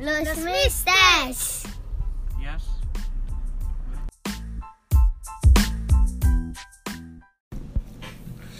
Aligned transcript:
Los 0.00 0.38
Misters. 0.38 1.64
Yes. 2.38 2.64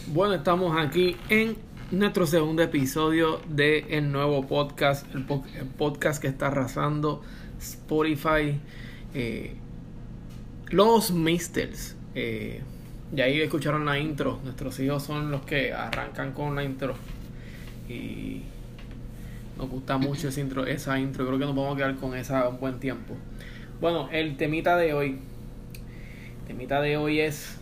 Bueno, 0.09 0.35
estamos 0.35 0.77
aquí 0.77 1.17
en 1.29 1.57
nuestro 1.91 2.27
segundo 2.27 2.63
episodio 2.63 3.41
de 3.49 3.87
el 3.91 4.11
nuevo 4.11 4.47
podcast, 4.47 5.07
el, 5.15 5.25
po- 5.25 5.45
el 5.57 5.67
podcast 5.67 6.21
que 6.21 6.29
está 6.29 6.49
arrasando 6.49 7.23
Spotify, 7.61 8.61
eh, 9.15 9.55
Los 10.69 11.11
Misters. 11.13 11.97
Eh, 12.15 12.63
y 13.15 13.21
ahí 13.21 13.41
escucharon 13.41 13.85
la 13.85 13.99
intro. 13.99 14.41
Nuestros 14.45 14.79
hijos 14.81 15.03
son 15.05 15.31
los 15.31 15.43
que 15.43 15.73
arrancan 15.73 16.33
con 16.33 16.55
la 16.55 16.65
intro. 16.65 16.95
Y 17.89 18.43
nos 19.61 19.69
gusta 19.69 19.99
mucho 19.99 20.29
esa 20.29 20.41
intro, 20.41 20.65
esa 20.65 20.99
intro. 20.99 21.27
Creo 21.27 21.39
que 21.39 21.45
nos 21.45 21.55
vamos 21.55 21.75
a 21.75 21.77
quedar 21.77 21.97
con 21.97 22.17
esa 22.17 22.49
un 22.49 22.59
buen 22.59 22.81
tiempo. 22.81 23.15
Bueno, 23.79 24.09
el 24.11 24.37
temita 24.39 24.77
de 24.77 24.95
hoy. 24.95 25.19
El 26.41 26.47
temita 26.47 26.81
de 26.81 26.97
hoy 26.97 27.21
es 27.21 27.59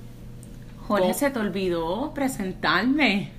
Jorge, 0.87 1.13
se 1.13 1.31
te 1.31 1.39
olvidó 1.41 2.13
presentarme. 2.15 3.33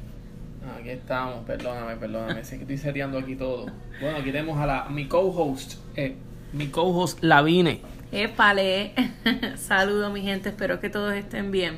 Ah, 0.65 0.77
Aquí 0.79 0.89
estamos, 0.89 1.45
perdóname, 1.45 1.95
perdóname, 1.95 2.43
sé 2.43 2.57
que 2.57 2.63
estoy 2.63 2.77
seteando 2.77 3.17
aquí 3.17 3.35
todo. 3.35 3.67
Bueno, 4.01 4.17
aquí 4.17 4.31
tenemos 4.31 4.59
a 4.59 4.65
la, 4.65 4.89
mi 4.89 5.07
co-host, 5.07 5.75
eh, 5.95 6.15
mi 6.51 6.67
co-host 6.67 7.23
Lavine. 7.23 7.79
Épale. 8.11 8.93
Saludos, 9.55 10.11
mi 10.11 10.21
gente. 10.21 10.49
Espero 10.49 10.81
que 10.81 10.89
todos 10.89 11.13
estén 11.13 11.51
bien. 11.51 11.77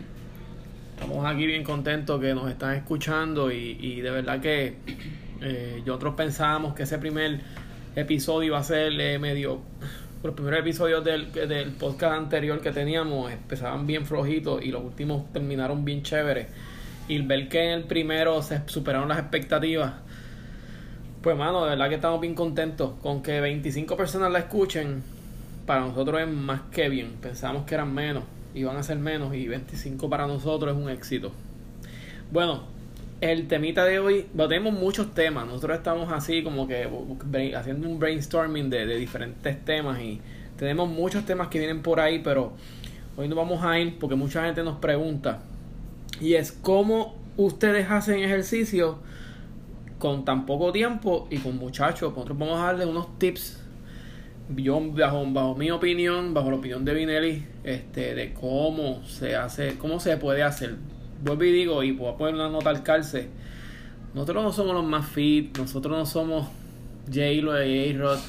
Estamos 0.96 1.26
aquí 1.26 1.46
bien 1.46 1.64
contentos 1.64 2.20
que 2.20 2.34
nos 2.34 2.50
están 2.50 2.76
escuchando 2.76 3.52
y, 3.52 3.78
y 3.80 4.02
de 4.02 4.10
verdad 4.12 4.40
que 4.40 4.78
eh, 5.42 5.82
nosotros 5.86 6.16
pensábamos 6.16 6.74
que 6.74 6.84
ese 6.84 6.98
primer 6.98 7.40
episodio 7.96 8.48
iba 8.48 8.60
a 8.60 8.64
ser 8.64 9.00
eh, 9.00 9.20
medio... 9.20 9.62
Los 10.24 10.36
primeros 10.36 10.60
episodios 10.60 11.04
del, 11.04 11.32
del 11.32 11.72
podcast 11.72 12.14
anterior 12.14 12.62
que 12.62 12.72
teníamos 12.72 13.32
empezaban 13.32 13.88
bien 13.88 14.06
flojitos 14.06 14.64
y 14.64 14.70
los 14.70 14.84
últimos 14.84 15.34
terminaron 15.34 15.84
bien 15.84 16.04
chéveres. 16.04 16.46
Y 17.08 17.20
ver 17.24 17.50
que 17.50 17.64
en 17.64 17.80
el 17.80 17.84
primero 17.86 18.44
se 18.44 18.62
superaron 18.68 19.10
las 19.10 19.18
expectativas, 19.18 19.94
pues 21.22 21.38
mano, 21.38 21.64
de 21.64 21.72
verdad 21.72 21.90
que 21.90 21.96
estamos 21.96 22.20
bien 22.20 22.34
contentos 22.34 22.94
con 23.02 23.22
que 23.22 23.40
25 23.40 23.96
personas 23.96 24.32
la 24.32 24.40
escuchen. 24.40 25.04
Para 25.68 25.82
nosotros 25.82 26.20
es 26.20 26.28
más 26.28 26.62
que 26.72 26.90
bien. 26.90 27.14
Pensamos 27.22 27.66
que 27.66 27.76
eran 27.76 27.94
menos, 27.94 28.24
iban 28.56 28.76
a 28.76 28.82
ser 28.82 28.98
menos 28.98 29.36
y 29.36 29.48
25 29.48 30.10
para 30.10 30.26
nosotros 30.26 30.76
es 30.76 30.82
un 30.82 30.90
éxito. 30.90 31.32
Bueno, 32.32 32.64
el 33.22 33.48
temita 33.48 33.86
de 33.86 34.00
hoy, 34.00 34.26
tenemos 34.36 34.74
muchos 34.74 35.14
temas. 35.14 35.46
Nosotros 35.46 35.78
estamos 35.78 36.12
así 36.12 36.44
como 36.44 36.68
que 36.68 36.90
haciendo 37.56 37.88
un 37.88 38.00
brainstorming 38.00 38.70
de, 38.70 38.86
diferentes 38.98 39.64
temas 39.64 40.02
y 40.02 40.20
tenemos 40.58 40.90
muchos 40.90 41.24
temas 41.26 41.48
que 41.48 41.60
vienen 41.60 41.84
por 41.84 42.00
ahí, 42.00 42.20
pero 42.20 42.54
hoy 43.16 43.28
no 43.28 43.36
vamos 43.36 43.64
a 43.64 43.80
ir 43.80 44.00
porque 44.00 44.16
mucha 44.16 44.44
gente 44.46 44.64
nos 44.64 44.78
pregunta 44.80 45.44
y 46.20 46.34
es 46.34 46.52
cómo 46.52 47.16
ustedes 47.38 47.90
hacen 47.90 48.20
ejercicio 48.20 49.00
con 50.00 50.26
tan 50.26 50.48
poco 50.48 50.72
tiempo 50.72 51.28
y 51.30 51.38
con 51.38 51.58
muchachos. 51.58 52.12
Nosotros 52.14 52.38
vamos 52.38 52.60
a 52.60 52.66
darle 52.66 52.88
unos 52.88 53.20
tips. 53.20 53.60
Yo, 54.56 54.82
bajo, 54.92 55.24
bajo 55.32 55.56
mi 55.56 55.70
opinión, 55.72 56.34
bajo 56.34 56.50
la 56.50 56.58
opinión 56.58 56.84
de 56.84 56.94
Vinelli, 56.94 57.46
este, 57.64 58.16
de 58.16 58.34
cómo 58.34 59.06
se 59.06 59.36
hace, 59.36 59.78
cómo 59.78 60.00
se 60.00 60.18
puede 60.18 60.44
hacer. 60.44 60.76
Vuelvo 61.24 61.44
y 61.44 61.52
digo, 61.52 61.84
y 61.84 61.92
voy 61.92 62.14
a 62.14 62.18
poner 62.18 62.36
una 62.36 62.50
nota 62.50 62.70
al 62.70 62.84
calce. 62.84 63.30
Nosotros 64.14 64.44
no 64.44 64.52
somos 64.52 64.74
los 64.74 64.86
más 64.86 65.08
fit, 65.08 65.58
nosotros 65.58 65.98
no 65.98 66.06
somos 66.06 66.48
J-Lo 67.08 67.54
de 67.54 67.92
A-Rod. 67.92 68.20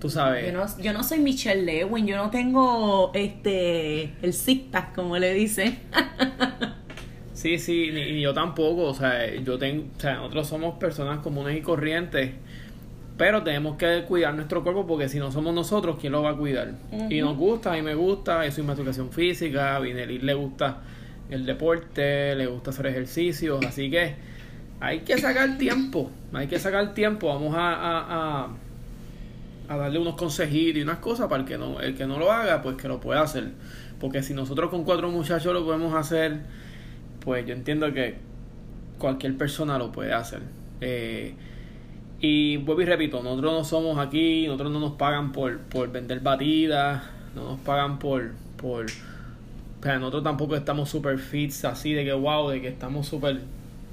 Tú 0.00 0.10
sabes. 0.10 0.46
Yo 0.46 0.52
no, 0.52 0.82
yo 0.82 0.92
no 0.92 1.02
soy 1.02 1.18
Michelle 1.18 1.62
Lewin. 1.62 2.06
Yo 2.06 2.16
no 2.16 2.30
tengo 2.30 3.10
este 3.14 4.12
el 4.22 4.34
zig 4.34 4.66
como 4.94 5.18
le 5.18 5.32
dicen. 5.34 5.78
Sí, 7.44 7.58
sí, 7.58 7.90
ni, 7.92 8.12
ni 8.12 8.20
yo 8.22 8.32
tampoco, 8.32 8.84
o 8.84 8.94
sea, 8.94 9.34
yo 9.34 9.58
tengo, 9.58 9.84
o 9.94 10.00
sea, 10.00 10.14
nosotros 10.14 10.46
somos 10.46 10.78
personas 10.78 11.18
comunes 11.18 11.58
y 11.58 11.60
corrientes, 11.60 12.30
pero 13.18 13.42
tenemos 13.42 13.76
que 13.76 14.04
cuidar 14.08 14.34
nuestro 14.34 14.62
cuerpo 14.62 14.86
porque 14.86 15.10
si 15.10 15.18
no 15.18 15.30
somos 15.30 15.52
nosotros, 15.52 15.98
¿quién 16.00 16.12
lo 16.12 16.22
va 16.22 16.30
a 16.30 16.36
cuidar? 16.36 16.72
Y 17.10 17.20
nos 17.20 17.36
gusta, 17.36 17.72
a 17.72 17.74
mí 17.74 17.82
me 17.82 17.94
gusta, 17.94 18.46
yo 18.46 18.50
soy 18.50 18.64
más 18.64 18.78
educación 18.78 19.10
física, 19.10 19.76
a 19.76 19.80
Vinelli 19.80 20.20
le 20.20 20.32
gusta 20.32 20.78
el 21.30 21.46
deporte, 21.46 22.34
le 22.34 22.46
gusta 22.46 22.70
hacer 22.70 22.86
ejercicios, 22.86 23.64
así 23.64 23.90
que 23.90 24.14
hay 24.80 25.00
que 25.00 25.18
sacar 25.18 25.56
tiempo, 25.58 26.10
hay 26.32 26.46
que 26.46 26.58
sacar 26.58 26.94
tiempo, 26.94 27.28
vamos 27.28 27.54
a, 27.56 27.74
a, 27.74 28.48
a, 29.68 29.76
darle 29.76 29.98
unos 29.98 30.16
consejitos 30.16 30.78
y 30.78 30.82
unas 30.82 30.98
cosas 30.98 31.28
para 31.28 31.42
el 31.42 31.48
que 31.48 31.56
no, 31.56 31.80
el 31.80 31.94
que 31.96 32.06
no 32.06 32.18
lo 32.18 32.30
haga, 32.30 32.62
pues 32.62 32.76
que 32.76 32.88
lo 32.88 33.00
pueda 33.00 33.22
hacer, 33.22 33.52
porque 34.00 34.22
si 34.22 34.34
nosotros 34.34 34.70
con 34.70 34.84
cuatro 34.84 35.08
muchachos 35.10 35.52
lo 35.52 35.64
podemos 35.64 35.94
hacer, 35.94 36.40
pues 37.20 37.46
yo 37.46 37.54
entiendo 37.54 37.92
que 37.92 38.16
cualquier 38.98 39.36
persona 39.36 39.78
lo 39.78 39.90
puede 39.92 40.12
hacer. 40.12 40.40
Eh, 40.80 41.34
y 42.20 42.56
vuelvo 42.58 42.82
y 42.82 42.84
repito, 42.86 43.22
nosotros 43.22 43.52
no 43.52 43.64
somos 43.64 43.98
aquí, 43.98 44.46
nosotros 44.46 44.72
no 44.72 44.80
nos 44.80 44.92
pagan 44.92 45.32
por, 45.32 45.58
por 45.60 45.90
vender 45.90 46.20
batidas, 46.20 47.02
no 47.34 47.50
nos 47.50 47.60
pagan 47.60 47.98
por, 47.98 48.32
por, 48.56 48.86
sea, 49.84 49.98
nosotros 49.98 50.24
tampoco 50.24 50.56
estamos 50.56 50.88
super 50.88 51.18
fits 51.18 51.64
así 51.64 51.92
de 51.94 52.04
que 52.04 52.12
wow, 52.12 52.48
de 52.50 52.60
que 52.60 52.68
estamos 52.68 53.06
super, 53.06 53.40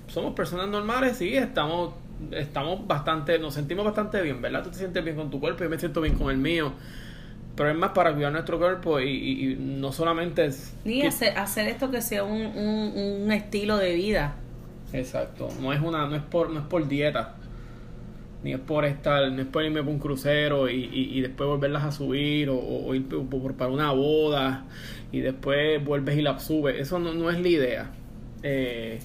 somos 0.07 0.33
personas 0.33 0.67
normales, 0.69 1.17
sí, 1.17 1.35
estamos, 1.35 1.93
estamos 2.31 2.85
bastante, 2.87 3.39
nos 3.39 3.53
sentimos 3.53 3.85
bastante 3.85 4.21
bien, 4.21 4.41
¿verdad? 4.41 4.63
Tú 4.63 4.71
te 4.71 4.77
sientes 4.77 5.03
bien 5.03 5.15
con 5.17 5.29
tu 5.29 5.39
cuerpo, 5.39 5.63
yo 5.63 5.69
me 5.69 5.79
siento 5.79 6.01
bien 6.01 6.15
con 6.15 6.29
el 6.31 6.37
mío. 6.37 6.73
Pero 7.55 7.69
es 7.69 7.75
más 7.75 7.91
para 7.91 8.13
cuidar 8.13 8.31
nuestro 8.31 8.57
cuerpo 8.57 8.99
y, 8.99 9.09
y- 9.09 9.51
y 9.51 9.55
no 9.57 9.91
solamente 9.91 10.45
es... 10.45 10.73
Ni 10.85 11.01
que- 11.01 11.07
hacer, 11.07 11.37
hacer 11.37 11.67
esto 11.67 11.91
que 11.91 12.01
sea 12.01 12.23
un, 12.23 12.45
un, 12.45 13.21
un 13.23 13.31
estilo 13.31 13.77
de 13.77 13.93
vida. 13.93 14.35
Exacto, 14.93 15.49
no 15.61 15.71
es 15.73 15.81
una, 15.81 16.07
no 16.07 16.15
es 16.15 16.21
por, 16.21 16.49
no 16.49 16.59
es 16.59 16.65
por 16.65 16.87
dieta, 16.87 17.35
ni 18.43 18.53
es 18.53 18.59
por 18.59 18.85
estar, 18.85 19.31
no 19.31 19.41
es 19.41 19.47
por 19.47 19.63
irme 19.63 19.81
por 19.83 19.93
un 19.93 19.99
crucero 19.99 20.69
y, 20.69 20.85
y, 20.91 21.17
y 21.17 21.21
después 21.21 21.47
volverlas 21.47 21.83
a 21.83 21.91
subir 21.91 22.49
o, 22.49 22.57
o- 22.57 22.95
ir 22.95 23.05
por- 23.07 23.53
para 23.55 23.71
una 23.71 23.91
boda 23.91 24.65
y 25.11 25.19
después 25.19 25.83
vuelves 25.83 26.17
y 26.17 26.21
la 26.21 26.39
subes, 26.39 26.79
eso 26.79 26.97
no, 26.99 27.13
no 27.13 27.29
es 27.29 27.39
la 27.39 27.47
idea. 27.47 27.91
Eh, 28.43 28.99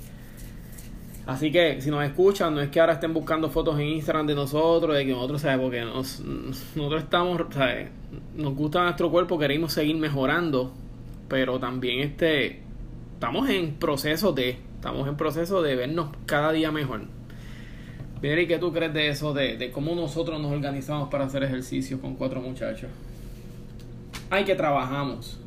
así 1.27 1.51
que 1.51 1.81
si 1.81 1.91
nos 1.91 2.05
escuchan, 2.05 2.55
no 2.55 2.61
es 2.61 2.69
que 2.71 2.81
ahora 2.81 2.95
estén 2.95 3.13
buscando 3.13 3.51
fotos 3.51 3.79
en 3.79 3.87
Instagram 3.89 4.27
de 4.27 4.35
nosotros, 4.35 4.97
de 4.97 5.05
que 5.05 5.13
nosotros, 5.13 5.43
¿sabes? 5.43 5.59
Porque 5.59 5.81
nos, 5.85 6.21
nosotros 6.21 7.03
estamos, 7.03 7.43
¿sabes? 7.53 7.89
Nos 8.37 8.55
gusta 8.55 8.83
nuestro 8.85 9.11
cuerpo, 9.11 9.39
queremos 9.39 9.73
seguir 9.73 9.97
mejorando, 9.97 10.73
pero 11.29 11.59
también 11.59 12.01
este 12.01 12.63
estamos 13.15 13.49
en 13.51 13.75
proceso 13.75 14.33
de 14.33 14.59
estamos 14.77 15.09
en 15.09 15.17
proceso 15.17 15.63
de 15.63 15.75
vernos 15.75 16.11
cada 16.27 16.53
día 16.53 16.71
mejor 16.71 17.03
¿y 18.23 18.47
qué 18.47 18.59
tú 18.59 18.73
crees 18.73 18.93
de 18.95 19.09
eso? 19.09 19.33
De, 19.35 19.57
de 19.57 19.71
cómo 19.71 19.95
nosotros 19.95 20.41
nos 20.41 20.53
organizamos 20.53 21.09
para 21.11 21.25
hacer 21.25 21.43
ejercicio 21.43 22.01
con 22.01 22.15
cuatro 22.17 22.41
muchachos. 22.41 22.91
Ay, 24.31 24.45
que 24.45 24.55
trabajamos. 24.55 25.39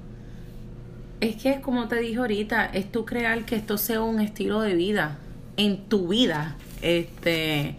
Es 1.19 1.35
que 1.35 1.49
es 1.51 1.59
como 1.59 1.87
te 1.87 1.97
dije 1.99 2.17
ahorita, 2.17 2.65
es 2.67 2.91
tú 2.91 3.05
crear 3.05 3.45
que 3.45 3.55
esto 3.55 3.77
sea 3.77 4.01
un 4.01 4.21
estilo 4.21 4.61
de 4.61 4.75
vida 4.75 5.17
en 5.57 5.77
tu 5.89 6.07
vida. 6.07 6.55
Este, 6.81 7.75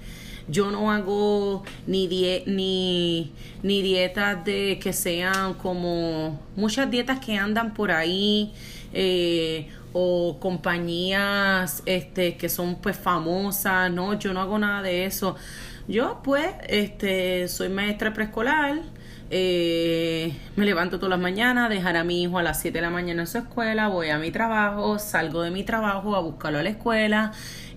yo 0.49 0.71
no 0.71 0.91
hago 0.93 1.63
ni 1.87 2.07
die- 2.07 2.43
ni 2.47 3.33
ni 3.63 3.81
dietas 3.83 4.45
de 4.45 4.79
que 4.83 4.93
sean 4.93 5.55
como 5.55 6.39
muchas 6.57 6.91
dietas 6.91 7.21
que 7.21 7.37
andan 7.37 7.73
por 7.73 7.91
ahí 7.93 8.53
eh, 8.93 9.69
o 9.93 10.39
compañías 10.41 11.83
este 11.87 12.37
que 12.37 12.49
son 12.49 12.77
pues 12.77 12.97
famosas, 12.97 13.91
no, 13.91 14.19
yo 14.19 14.33
no 14.33 14.41
hago 14.41 14.59
nada 14.59 14.83
de 14.83 15.07
eso. 15.07 15.37
Yo 15.89 16.21
pues 16.23 16.47
este 16.69 17.49
soy 17.49 17.69
maestra 17.69 18.13
preescolar, 18.13 18.81
eh, 19.33 20.37
me 20.57 20.65
levanto 20.65 20.99
todas 20.99 21.11
las 21.11 21.21
mañanas, 21.21 21.71
dejar 21.71 21.97
a 21.97 22.05
mi 22.05 22.23
hijo 22.23 22.39
a 22.39 22.43
las 22.43 22.61
7 22.61 22.79
de 22.79 22.83
la 22.83 22.91
mañana 22.91 23.23
en 23.23 23.27
su 23.29 23.39
escuela, 23.39 23.89
voy 23.89 24.11
a 24.11 24.19
mi 24.19 24.33
trabajo, 24.33 24.99
salgo 24.99 25.43
de 25.43 25.53
mi 25.53 25.63
trabajo 25.63 26.17
a 26.17 26.21
buscarlo 26.21 26.59
a 26.59 26.63
la 26.65 26.71
escuela, 26.71 27.33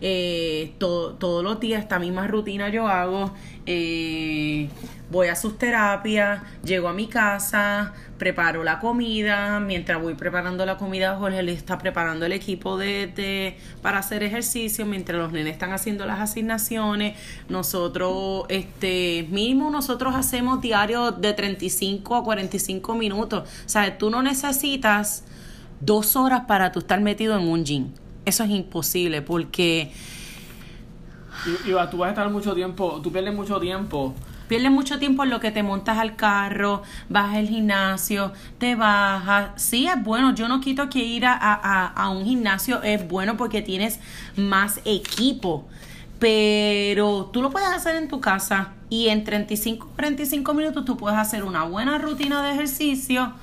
eh, 0.06 0.74
to- 0.80 1.14
todos 1.18 1.44
los 1.44 1.60
días 1.62 1.82
esta 1.82 1.98
misma 1.98 2.28
rutina 2.28 2.68
yo 2.68 2.88
hago, 2.90 3.34
eh, 3.66 4.68
voy 5.10 5.28
a 5.30 5.36
sus 5.38 5.58
terapias, 5.58 6.42
llego 6.66 6.90
a 6.90 6.94
mi 6.94 7.08
casa, 7.08 7.94
preparo 8.18 8.64
la 8.66 8.80
comida, 8.80 9.60
mientras 9.62 10.02
voy 10.02 10.16
preparando 10.16 10.66
la 10.66 10.78
comida 10.78 11.16
Jorge 11.18 11.42
le 11.44 11.54
está 11.54 11.78
preparando 11.78 12.26
el 12.26 12.34
equipo 12.34 12.78
de, 12.78 13.08
de- 13.08 13.58
para 13.82 14.00
hacer 14.00 14.24
ejercicio, 14.24 14.86
mientras 14.86 15.18
los 15.18 15.32
nenes 15.32 15.54
están 15.54 15.72
haciendo 15.72 16.06
las 16.06 16.20
asignaciones, 16.20 17.18
nosotros, 17.48 18.44
este, 18.50 19.26
mínimo 19.32 19.70
nosotros 19.70 20.16
hacemos 20.16 20.60
diarios 20.62 21.22
de 21.22 21.34
35 21.34 22.16
a 22.18 22.24
45 22.26 22.94
minutos, 22.96 23.48
o 23.66 23.70
sea, 23.70 23.98
tú 23.98 24.10
no 24.10 24.22
necesitas 24.22 25.24
dos 25.80 26.16
horas 26.18 26.42
para 26.48 26.72
tú 26.74 26.80
estar 26.80 27.00
metido 27.00 27.38
en 27.40 27.48
un 27.48 27.64
gym, 27.64 27.88
eso 28.25 28.44
es 28.44 28.50
imposible 28.50 29.22
porque 29.22 29.92
Y, 31.46 31.70
y 31.70 31.74
tú 31.92 31.98
vas 31.98 32.08
a 32.08 32.10
estar 32.10 32.30
mucho 32.30 32.54
tiempo, 32.54 33.00
tú 33.04 33.12
pierdes 33.12 33.34
mucho 33.34 33.60
tiempo. 33.60 34.14
Pierdes 34.48 34.72
mucho 34.72 35.00
tiempo 35.00 35.24
en 35.24 35.30
lo 35.30 35.40
que 35.40 35.52
te 35.52 35.64
montas 35.64 35.98
al 35.98 36.16
carro, 36.16 36.84
vas 37.10 37.36
al 37.36 37.48
gimnasio, 37.48 38.34
te 38.60 38.75
bajas. 38.75 39.52
Sí, 39.62 39.88
es 39.88 40.04
bueno. 40.04 40.36
Yo 40.36 40.48
no 40.48 40.60
quito 40.60 40.90
que 40.90 41.00
ir 41.00 41.25
a, 41.25 41.34
a, 41.34 41.88
a 41.88 42.10
un 42.10 42.25
gimnasio 42.25 42.84
es 42.84 43.08
bueno 43.08 43.36
porque 43.38 43.62
tienes 43.62 44.00
más 44.36 44.80
equipo. 44.86 45.66
Pero 46.20 47.30
tú 47.34 47.42
lo 47.42 47.50
puedes 47.50 47.70
hacer 47.70 47.96
en 47.96 48.08
tu 48.08 48.22
casa 48.22 48.74
y 48.90 49.08
en 49.10 49.24
35, 49.24 49.90
45 49.96 50.54
minutos 50.54 50.86
tú 50.86 50.98
puedes 50.98 51.18
hacer 51.18 51.44
una 51.44 51.64
buena 51.64 51.98
rutina 51.98 52.44
de 52.44 52.52
ejercicio 52.54 53.34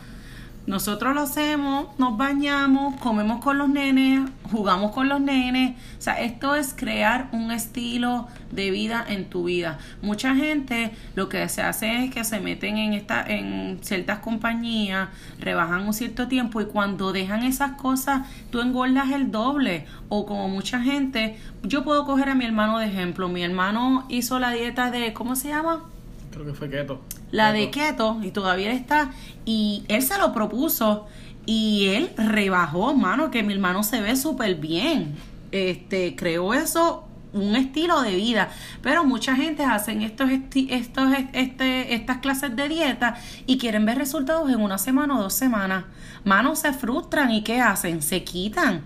nosotros 0.67 1.15
lo 1.15 1.23
hacemos, 1.23 1.87
nos 1.99 2.17
bañamos, 2.17 3.01
comemos 3.01 3.43
con 3.43 3.59
los 3.59 3.69
nenes, 3.69 4.29
jugamos 4.51 4.93
con 4.93 5.09
los 5.09 5.21
nenes. 5.21 5.77
O 5.99 6.03
sea, 6.03 6.21
esto 6.21 6.55
es 6.55 6.75
crear 6.75 7.29
un 7.33 7.51
estilo 7.51 8.29
de 8.53 8.71
vida 8.71 9.05
en 9.09 9.25
tu 9.25 9.45
vida. 9.45 9.79
Mucha 10.03 10.35
gente 10.35 10.93
lo 11.15 11.29
que 11.29 11.49
se 11.49 11.63
hace 11.63 12.05
es 12.05 12.15
que 12.15 12.25
se 12.25 12.41
meten 12.41 12.77
en 12.77 12.93
esta, 12.93 13.25
en 13.27 13.79
ciertas 13.83 14.19
compañías, 14.19 15.09
rebajan 15.39 15.87
un 15.87 15.95
cierto 15.95 16.29
tiempo 16.29 16.61
y 16.61 16.67
cuando 16.67 17.13
dejan 17.13 17.43
esas 17.43 17.73
cosas, 17.73 18.29
tú 18.51 18.61
engordas 18.61 19.11
el 19.11 19.31
doble. 19.31 19.87
O 20.09 20.27
como 20.27 20.49
mucha 20.49 20.81
gente, 20.81 21.39
yo 21.63 21.85
puedo 21.85 22.05
coger 22.05 22.29
a 22.29 22.35
mi 22.35 22.45
hermano 22.45 22.79
de 22.79 22.87
ejemplo. 22.87 23.29
Mi 23.29 23.43
hermano 23.43 24.05
hizo 24.09 24.39
la 24.39 24.51
dieta 24.51 24.91
de, 24.91 25.15
¿cómo 25.15 25.37
se 25.37 25.49
llama? 25.49 25.85
Creo 26.31 26.45
que 26.45 26.53
fue 26.53 26.69
keto. 26.69 27.01
La 27.31 27.53
de 27.53 27.71
keto, 27.71 28.21
y 28.23 28.31
todavía 28.31 28.73
está. 28.73 29.13
Y 29.45 29.85
él 29.89 30.03
se 30.03 30.19
lo 30.19 30.33
propuso 30.33 31.07
y 31.47 31.87
él 31.89 32.11
rebajó, 32.17 32.95
mano, 32.95 33.31
que 33.31 33.43
mi 33.43 33.55
hermano 33.55 33.83
se 33.83 34.01
ve 34.01 34.17
súper 34.17 34.57
bien. 34.57 35.17
Este, 35.53 36.15
creó 36.17 36.55
eso 36.55 37.07
un 37.33 37.55
estilo 37.55 38.03
de 38.03 38.17
vida, 38.17 38.51
pero 38.83 39.05
mucha 39.05 39.37
gente 39.37 39.65
hacen 39.65 40.03
estos, 40.03 40.31
estos 40.31 41.13
este, 41.33 41.95
estas 41.95 42.19
clases 42.19 42.57
de 42.57 42.69
dieta 42.69 43.17
y 43.47 43.59
quieren 43.59 43.87
ver 43.87 43.99
resultados 43.99 44.51
en 44.51 44.61
una 44.61 44.79
semana 44.79 45.19
o 45.19 45.23
dos 45.23 45.35
semanas. 45.35 45.85
Manos 46.25 46.61
se 46.61 46.73
frustran 46.73 47.31
y 47.31 47.43
¿qué 47.43 47.61
hacen? 47.61 48.03
Se 48.03 48.25
quitan 48.25 48.85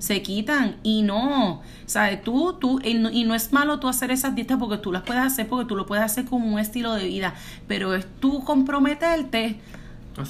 se 0.00 0.22
quitan 0.22 0.76
y 0.82 1.02
no, 1.02 1.60
¿sabes? 1.84 2.24
Tú, 2.24 2.54
tú, 2.54 2.80
y 2.82 2.94
no, 2.94 3.34
es 3.34 3.52
malo 3.52 3.78
tú 3.78 3.86
hacer 3.86 4.10
esas 4.10 4.34
dietas 4.34 4.56
porque 4.58 4.78
tú 4.78 4.90
las 4.90 5.02
puedes 5.02 5.22
hacer, 5.22 5.46
porque 5.46 5.68
tú 5.68 5.76
lo 5.76 5.84
puedes 5.86 6.02
hacer 6.02 6.24
como 6.24 6.46
un 6.46 6.58
estilo 6.58 6.94
de 6.94 7.04
vida, 7.04 7.34
pero 7.68 7.94
es 7.94 8.06
tú 8.18 8.42
comprometerte 8.42 9.60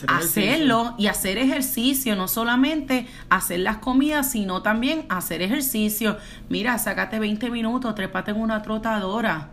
a 0.08 0.18
hacerlo 0.18 0.94
y 0.98 1.06
hacer 1.06 1.38
ejercicio, 1.38 2.16
no 2.16 2.26
solamente 2.26 3.06
hacer 3.28 3.60
las 3.60 3.78
comidas, 3.78 4.32
sino 4.32 4.60
también 4.60 5.06
hacer 5.08 5.40
ejercicio. 5.40 6.18
Mira, 6.48 6.76
sácate 6.78 7.20
20 7.20 7.48
minutos, 7.50 7.94
trépate 7.94 8.32
en 8.32 8.38
una 8.38 8.62
trotadora, 8.62 9.50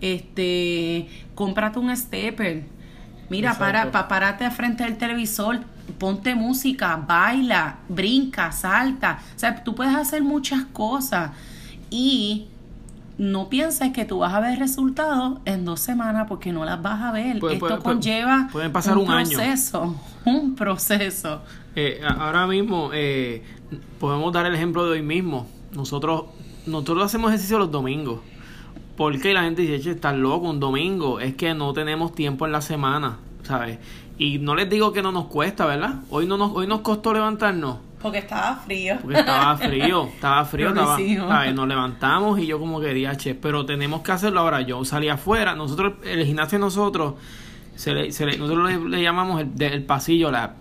este, 0.00 1.08
cómprate 1.36 1.78
un 1.78 1.96
stepper. 1.96 2.64
Mira, 3.30 3.56
para, 3.56 3.92
para, 3.92 4.08
párate 4.08 4.50
frente 4.50 4.82
al 4.82 4.98
televisor, 4.98 5.60
ponte 5.98 6.34
música, 6.34 6.96
baila, 6.96 7.78
brinca, 7.88 8.52
salta. 8.52 9.20
O 9.34 9.38
sea, 9.38 9.62
tú 9.62 9.74
puedes 9.74 9.94
hacer 9.94 10.22
muchas 10.22 10.64
cosas 10.66 11.32
y 11.90 12.46
no 13.18 13.48
pienses 13.48 13.92
que 13.92 14.04
tú 14.04 14.18
vas 14.18 14.34
a 14.34 14.40
ver 14.40 14.58
resultados 14.58 15.38
en 15.44 15.64
dos 15.64 15.80
semanas 15.80 16.26
porque 16.28 16.52
no 16.52 16.64
las 16.64 16.80
vas 16.82 17.02
a 17.02 17.12
ver. 17.12 17.36
Esto 17.36 17.80
conlleva 17.80 18.48
pasar 18.72 18.98
un, 18.98 19.06
proceso, 19.06 19.96
un 20.24 20.54
proceso. 20.54 21.42
Eh, 21.76 22.00
ahora 22.04 22.46
mismo 22.46 22.90
eh, 22.92 23.42
podemos 24.00 24.32
dar 24.32 24.46
el 24.46 24.54
ejemplo 24.54 24.84
de 24.86 24.92
hoy 24.92 25.02
mismo. 25.02 25.46
Nosotros 25.72 26.24
nosotros 26.66 27.04
hacemos 27.04 27.30
ejercicio 27.30 27.58
los 27.58 27.70
domingos. 27.70 28.20
Porque 28.96 29.32
la 29.32 29.42
gente 29.42 29.62
dice, 29.62 29.90
estás 29.90 30.14
loco 30.14 30.50
un 30.50 30.60
domingo. 30.60 31.18
Es 31.18 31.34
que 31.34 31.54
no 31.54 31.72
tenemos 31.72 32.14
tiempo 32.14 32.46
en 32.46 32.52
la 32.52 32.60
semana, 32.60 33.18
¿sabes? 33.42 33.78
Y 34.22 34.38
no 34.38 34.54
les 34.54 34.70
digo 34.70 34.92
que 34.92 35.02
no 35.02 35.10
nos 35.10 35.26
cuesta, 35.26 35.66
¿verdad? 35.66 35.96
Hoy 36.08 36.26
no 36.26 36.36
nos, 36.36 36.52
hoy 36.54 36.68
nos 36.68 36.82
costó 36.82 37.12
levantarnos. 37.12 37.78
Porque 38.00 38.18
estaba 38.18 38.54
frío. 38.54 38.96
Porque 39.02 39.18
estaba 39.18 39.56
frío, 39.56 40.04
estaba 40.14 40.44
frío, 40.44 40.68
estaba, 40.68 40.96
¿sabes? 40.96 41.52
Nos 41.52 41.66
levantamos 41.66 42.38
y 42.38 42.46
yo 42.46 42.60
como 42.60 42.80
quería, 42.80 43.16
che, 43.16 43.34
pero 43.34 43.66
tenemos 43.66 44.02
que 44.02 44.12
hacerlo 44.12 44.38
ahora. 44.38 44.60
Yo 44.60 44.84
salí 44.84 45.08
afuera, 45.08 45.56
nosotros, 45.56 45.94
el 46.04 46.24
gimnasio 46.24 46.60
nosotros, 46.60 47.14
se 47.74 47.94
le, 47.94 48.12
se 48.12 48.24
le, 48.26 48.38
nosotros 48.38 48.70
le, 48.88 49.02
llamamos 49.02 49.40
el, 49.40 49.60
el 49.60 49.82
pasillo 49.82 50.30
lab. 50.30 50.52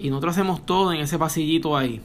Y 0.00 0.10
nosotros 0.10 0.32
hacemos 0.36 0.66
todo 0.66 0.92
en 0.92 0.98
ese 0.98 1.16
pasillito 1.16 1.76
ahí. 1.76 2.00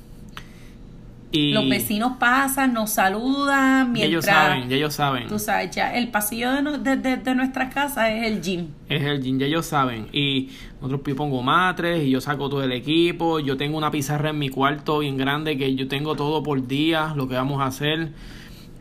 Los 1.32 1.68
vecinos 1.70 2.14
pasan, 2.18 2.74
nos 2.74 2.92
saludan. 2.92 3.92
Mientras, 3.92 4.10
ellos 4.10 4.26
saben, 4.26 4.72
ellos 4.72 4.94
saben. 4.94 5.28
Tú 5.28 5.40
sabes, 5.40 5.76
ya 5.76 5.94
el 5.94 6.10
pasillo 6.10 6.52
de, 6.62 6.96
de, 6.96 7.18
de, 7.18 7.36
nuestra 7.36 7.70
casa 7.70 8.10
es 8.10 8.32
el 8.32 8.42
gym. 8.42 8.68
Es 8.88 9.04
el 9.04 9.22
gym, 9.22 9.40
ya 9.40 9.46
ellos 9.46 9.66
saben. 9.66 10.08
Y 10.14 10.50
nosotros 10.76 11.02
yo 11.06 11.16
pongo 11.16 11.42
matres 11.42 12.04
y 12.04 12.10
yo 12.10 12.22
saco 12.22 12.50
todo 12.50 12.64
el 12.64 12.72
equipo. 12.72 13.40
Yo 13.40 13.58
tengo 13.58 13.78
una 13.78 13.92
pizarra 13.92 14.30
en 14.30 14.40
mi 14.40 14.50
cuarto 14.50 15.00
bien 15.00 15.18
grande 15.18 15.58
que 15.58 15.76
yo 15.76 15.88
tengo 15.88 16.16
todo 16.16 16.42
por 16.42 16.68
día, 16.68 17.14
lo 17.16 17.28
que 17.28 17.36
vamos 17.36 17.62
a 17.62 17.66
hacer. 17.66 18.12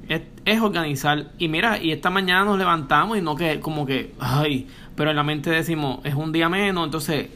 Es, 0.09 0.23
es 0.45 0.61
organizar. 0.61 1.31
Y 1.39 1.49
mira, 1.49 1.83
y 1.83 1.91
esta 1.91 2.11
mañana 2.11 2.45
nos 2.45 2.59
levantamos 2.59 3.19
y 3.19 3.23
no 3.23 3.35
que 3.35 3.59
como 3.59 3.85
que, 3.87 4.13
ay, 4.21 4.69
pero 4.95 5.11
en 5.11 5.17
la 5.17 5.25
mente 5.25 5.51
decimos, 5.51 6.01
es 6.05 6.15
un 6.15 6.31
día 6.31 6.49
menos. 6.49 6.85
Entonces, 6.85 7.29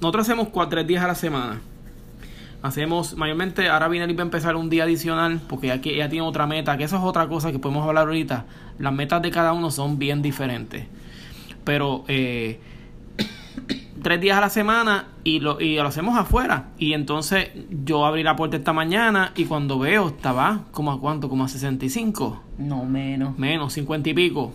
nosotros 0.00 0.26
hacemos 0.26 0.48
cuatro, 0.48 0.78
tres 0.78 0.86
días 0.86 1.04
a 1.04 1.08
la 1.08 1.14
semana 1.14 1.60
Hacemos, 2.62 3.16
mayormente, 3.16 3.68
ahora 3.68 3.88
viene 3.88 4.12
va 4.12 4.20
a 4.20 4.24
empezar 4.24 4.54
un 4.54 4.68
día 4.68 4.84
adicional 4.84 5.40
porque 5.48 5.68
ya, 5.68 5.76
ya 5.76 6.08
tiene 6.10 6.20
otra 6.20 6.46
meta, 6.46 6.76
que 6.76 6.84
eso 6.84 6.96
es 6.96 7.02
otra 7.02 7.26
cosa 7.26 7.52
que 7.52 7.58
podemos 7.58 7.86
hablar 7.86 8.06
ahorita. 8.06 8.44
Las 8.78 8.92
metas 8.92 9.22
de 9.22 9.30
cada 9.30 9.54
uno 9.54 9.70
son 9.70 9.98
bien 9.98 10.20
diferentes. 10.20 10.86
Pero 11.64 12.04
eh, 12.08 12.60
tres 14.02 14.20
días 14.20 14.36
a 14.36 14.42
la 14.42 14.50
semana 14.50 15.08
y 15.24 15.40
lo, 15.40 15.58
y 15.58 15.76
lo 15.76 15.86
hacemos 15.86 16.18
afuera. 16.18 16.68
Y 16.76 16.92
entonces 16.92 17.48
yo 17.70 18.04
abrí 18.04 18.22
la 18.22 18.36
puerta 18.36 18.58
esta 18.58 18.74
mañana 18.74 19.32
y 19.36 19.46
cuando 19.46 19.78
veo 19.78 20.08
estaba 20.08 20.64
como 20.70 20.92
a 20.92 21.00
cuánto, 21.00 21.30
como 21.30 21.44
a 21.44 21.48
65. 21.48 22.42
No, 22.58 22.84
menos. 22.84 23.38
Menos, 23.38 23.72
50 23.72 24.10
y 24.10 24.14
pico. 24.14 24.52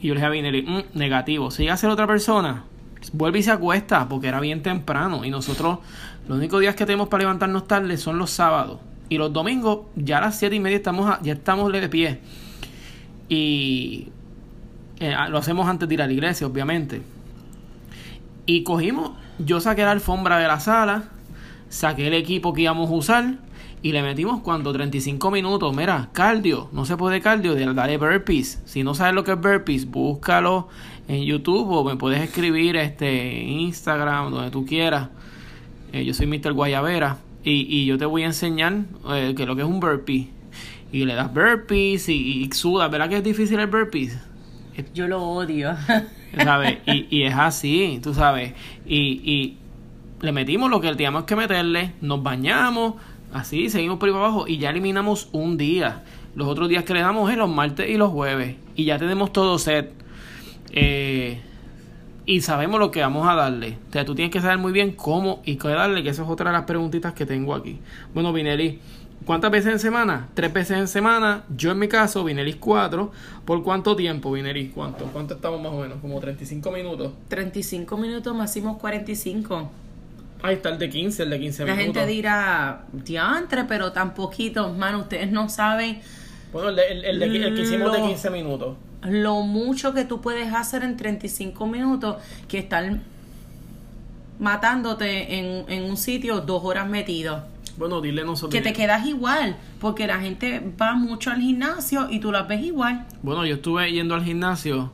Y 0.00 0.08
yo 0.08 0.14
le 0.14 0.20
dije 0.20 0.26
a 0.26 0.30
Vineri, 0.30 0.62
mm, 0.62 0.98
negativo. 0.98 1.50
Si 1.50 1.66
a 1.66 1.76
ser 1.76 1.90
otra 1.90 2.06
persona, 2.06 2.64
vuelve 3.12 3.40
y 3.40 3.42
se 3.42 3.50
acuesta 3.50 4.08
porque 4.08 4.28
era 4.28 4.40
bien 4.40 4.62
temprano 4.62 5.24
y 5.24 5.30
nosotros 5.30 5.78
los 6.28 6.38
únicos 6.38 6.60
días 6.60 6.74
que 6.74 6.86
tenemos 6.86 7.08
para 7.08 7.22
levantarnos 7.22 7.66
tarde 7.66 7.96
son 7.96 8.18
los 8.18 8.30
sábados 8.30 8.80
y 9.08 9.18
los 9.18 9.32
domingos 9.32 9.86
ya 9.96 10.18
a 10.18 10.20
las 10.22 10.38
siete 10.38 10.56
y 10.56 10.60
media 10.60 10.76
estamos 10.76 11.18
ya 11.22 11.34
estamos 11.34 11.70
de 11.72 11.88
pie 11.88 12.20
y 13.28 14.08
eh, 15.00 15.14
lo 15.28 15.38
hacemos 15.38 15.68
antes 15.68 15.88
de 15.88 15.94
ir 15.94 16.02
a 16.02 16.06
la 16.06 16.12
iglesia 16.12 16.46
obviamente 16.46 17.02
y 18.46 18.62
cogimos 18.62 19.12
yo 19.38 19.60
saqué 19.60 19.82
la 19.82 19.92
alfombra 19.92 20.38
de 20.38 20.48
la 20.48 20.60
sala 20.60 21.04
saqué 21.68 22.06
el 22.06 22.14
equipo 22.14 22.52
que 22.52 22.62
íbamos 22.62 22.90
a 22.90 22.92
usar 22.92 23.34
y 23.84 23.92
le 23.92 24.02
metimos 24.02 24.40
cuando 24.40 24.72
35 24.72 25.30
minutos. 25.30 25.76
Mira, 25.76 26.08
cardio, 26.14 26.70
no 26.72 26.86
se 26.86 26.96
puede 26.96 27.20
cardio, 27.20 27.54
dale 27.74 27.98
burpees. 27.98 28.62
Si 28.64 28.82
no 28.82 28.94
sabes 28.94 29.12
lo 29.12 29.24
que 29.24 29.32
es 29.32 29.38
burpees, 29.38 29.90
búscalo 29.90 30.68
en 31.08 31.22
YouTube 31.24 31.70
o 31.70 31.84
me 31.84 31.96
puedes 31.96 32.20
escribir 32.20 32.76
este 32.76 33.42
Instagram, 33.42 34.30
donde 34.30 34.50
tú 34.50 34.64
quieras. 34.64 35.08
Eh, 35.92 36.04
yo 36.04 36.14
soy 36.14 36.26
Mr. 36.26 36.52
Guayavera 36.52 37.18
y, 37.42 37.66
y 37.68 37.86
yo 37.86 37.98
te 37.98 38.06
voy 38.06 38.22
a 38.22 38.26
enseñar 38.26 38.84
eh, 39.10 39.34
que 39.36 39.46
lo 39.46 39.56
que 39.56 39.62
es 39.62 39.68
un 39.68 39.80
burpee. 39.80 40.28
Y 40.92 41.04
le 41.04 41.14
das 41.14 41.32
burpees 41.32 42.08
y, 42.08 42.44
y 42.44 42.52
sudas. 42.52 42.90
¿Verdad 42.90 43.08
que 43.08 43.16
es 43.16 43.24
difícil 43.24 43.58
el 43.58 43.66
burpees? 43.66 44.18
Yo 44.94 45.08
lo 45.08 45.22
odio. 45.22 45.76
¿Sabes? 46.42 46.78
Y, 46.86 47.06
y 47.10 47.22
es 47.24 47.34
así, 47.34 48.00
tú 48.02 48.14
sabes. 48.14 48.54
Y, 48.86 49.20
y 49.24 49.56
le 50.20 50.32
metimos 50.32 50.70
lo 50.70 50.80
que 50.80 50.90
teníamos 50.90 51.24
que 51.24 51.36
meterle, 51.36 51.92
nos 52.00 52.22
bañamos 52.22 52.94
Así, 53.34 53.68
seguimos 53.68 53.98
por 53.98 54.08
ahí 54.08 54.14
abajo 54.14 54.46
y 54.46 54.58
ya 54.58 54.70
eliminamos 54.70 55.28
un 55.32 55.56
día. 55.56 56.04
Los 56.36 56.46
otros 56.46 56.68
días 56.68 56.84
que 56.84 56.94
le 56.94 57.00
damos 57.00 57.28
es 57.32 57.36
los 57.36 57.50
martes 57.50 57.90
y 57.90 57.96
los 57.96 58.12
jueves. 58.12 58.54
Y 58.76 58.84
ya 58.84 58.96
tenemos 58.96 59.32
todo 59.32 59.58
set. 59.58 59.92
Eh, 60.76 61.40
y 62.26 62.40
sabemos 62.40 62.80
lo 62.80 62.90
que 62.90 63.00
vamos 63.00 63.28
a 63.28 63.34
darle. 63.34 63.78
O 63.88 63.92
sea, 63.92 64.04
tú 64.04 64.14
tienes 64.14 64.32
que 64.32 64.40
saber 64.40 64.58
muy 64.58 64.72
bien 64.72 64.92
cómo 64.92 65.40
y 65.44 65.56
qué 65.56 65.68
darle, 65.68 66.02
que 66.02 66.08
esa 66.08 66.22
es 66.22 66.28
otra 66.28 66.50
de 66.50 66.56
las 66.56 66.64
preguntitas 66.64 67.12
que 67.12 67.26
tengo 67.26 67.54
aquí. 67.54 67.78
Bueno, 68.12 68.32
Vinelli, 68.32 68.80
¿cuántas 69.24 69.52
veces 69.52 69.72
en 69.72 69.78
semana? 69.78 70.28
Tres 70.34 70.52
veces 70.52 70.78
en 70.78 70.88
semana. 70.88 71.44
Yo 71.54 71.70
en 71.70 71.78
mi 71.78 71.86
caso, 71.86 72.24
Vinelis 72.24 72.56
cuatro. 72.56 73.12
¿Por 73.44 73.62
cuánto 73.62 73.94
tiempo, 73.94 74.32
Vinelis? 74.32 74.72
¿Cuánto? 74.72 75.04
¿Cuánto 75.06 75.34
estamos 75.34 75.62
más 75.62 75.72
o 75.72 75.80
menos? 75.80 75.98
¿Como 76.00 76.18
35 76.18 76.72
minutos? 76.72 77.12
35 77.28 77.96
minutos, 77.96 78.34
máximo 78.34 78.78
45. 78.78 79.70
Ahí 80.42 80.56
está 80.56 80.70
el 80.70 80.78
de 80.78 80.90
15, 80.90 81.22
el 81.22 81.30
de 81.30 81.40
15 81.40 81.64
minutos. 81.64 81.78
La 81.78 81.84
gente 81.84 82.06
dirá, 82.06 82.84
diantre, 82.92 83.64
pero 83.64 83.92
tan 83.92 84.12
poquito, 84.12 84.72
mano, 84.72 85.00
ustedes 85.00 85.30
no 85.30 85.48
saben. 85.48 86.00
Bueno, 86.52 86.70
el, 86.70 86.78
el, 86.78 87.22
el, 87.22 87.54
que 87.54 87.62
hicimos 87.62 87.92
de 87.92 88.00
15 88.00 88.30
minutos. 88.30 88.76
Lo 89.04 89.42
mucho 89.42 89.94
que 89.94 90.04
tú 90.04 90.20
puedes 90.20 90.52
hacer 90.52 90.82
en 90.82 90.96
35 90.96 91.66
minutos 91.66 92.16
que 92.48 92.58
estar 92.58 93.00
matándote 94.38 95.38
en, 95.38 95.70
en 95.70 95.84
un 95.84 95.96
sitio 95.96 96.40
dos 96.40 96.64
horas 96.64 96.88
metido. 96.88 97.44
Bueno, 97.76 98.00
dile 98.00 98.24
nosotros. 98.24 98.52
Que 98.52 98.60
te 98.60 98.72
quedas 98.72 99.06
igual, 99.06 99.56
porque 99.80 100.06
la 100.06 100.20
gente 100.20 100.62
va 100.80 100.94
mucho 100.94 101.30
al 101.30 101.40
gimnasio 101.40 102.08
y 102.10 102.20
tú 102.20 102.30
las 102.30 102.46
ves 102.46 102.62
igual. 102.62 103.06
Bueno, 103.22 103.44
yo 103.44 103.56
estuve 103.56 103.90
yendo 103.92 104.14
al 104.14 104.24
gimnasio 104.24 104.92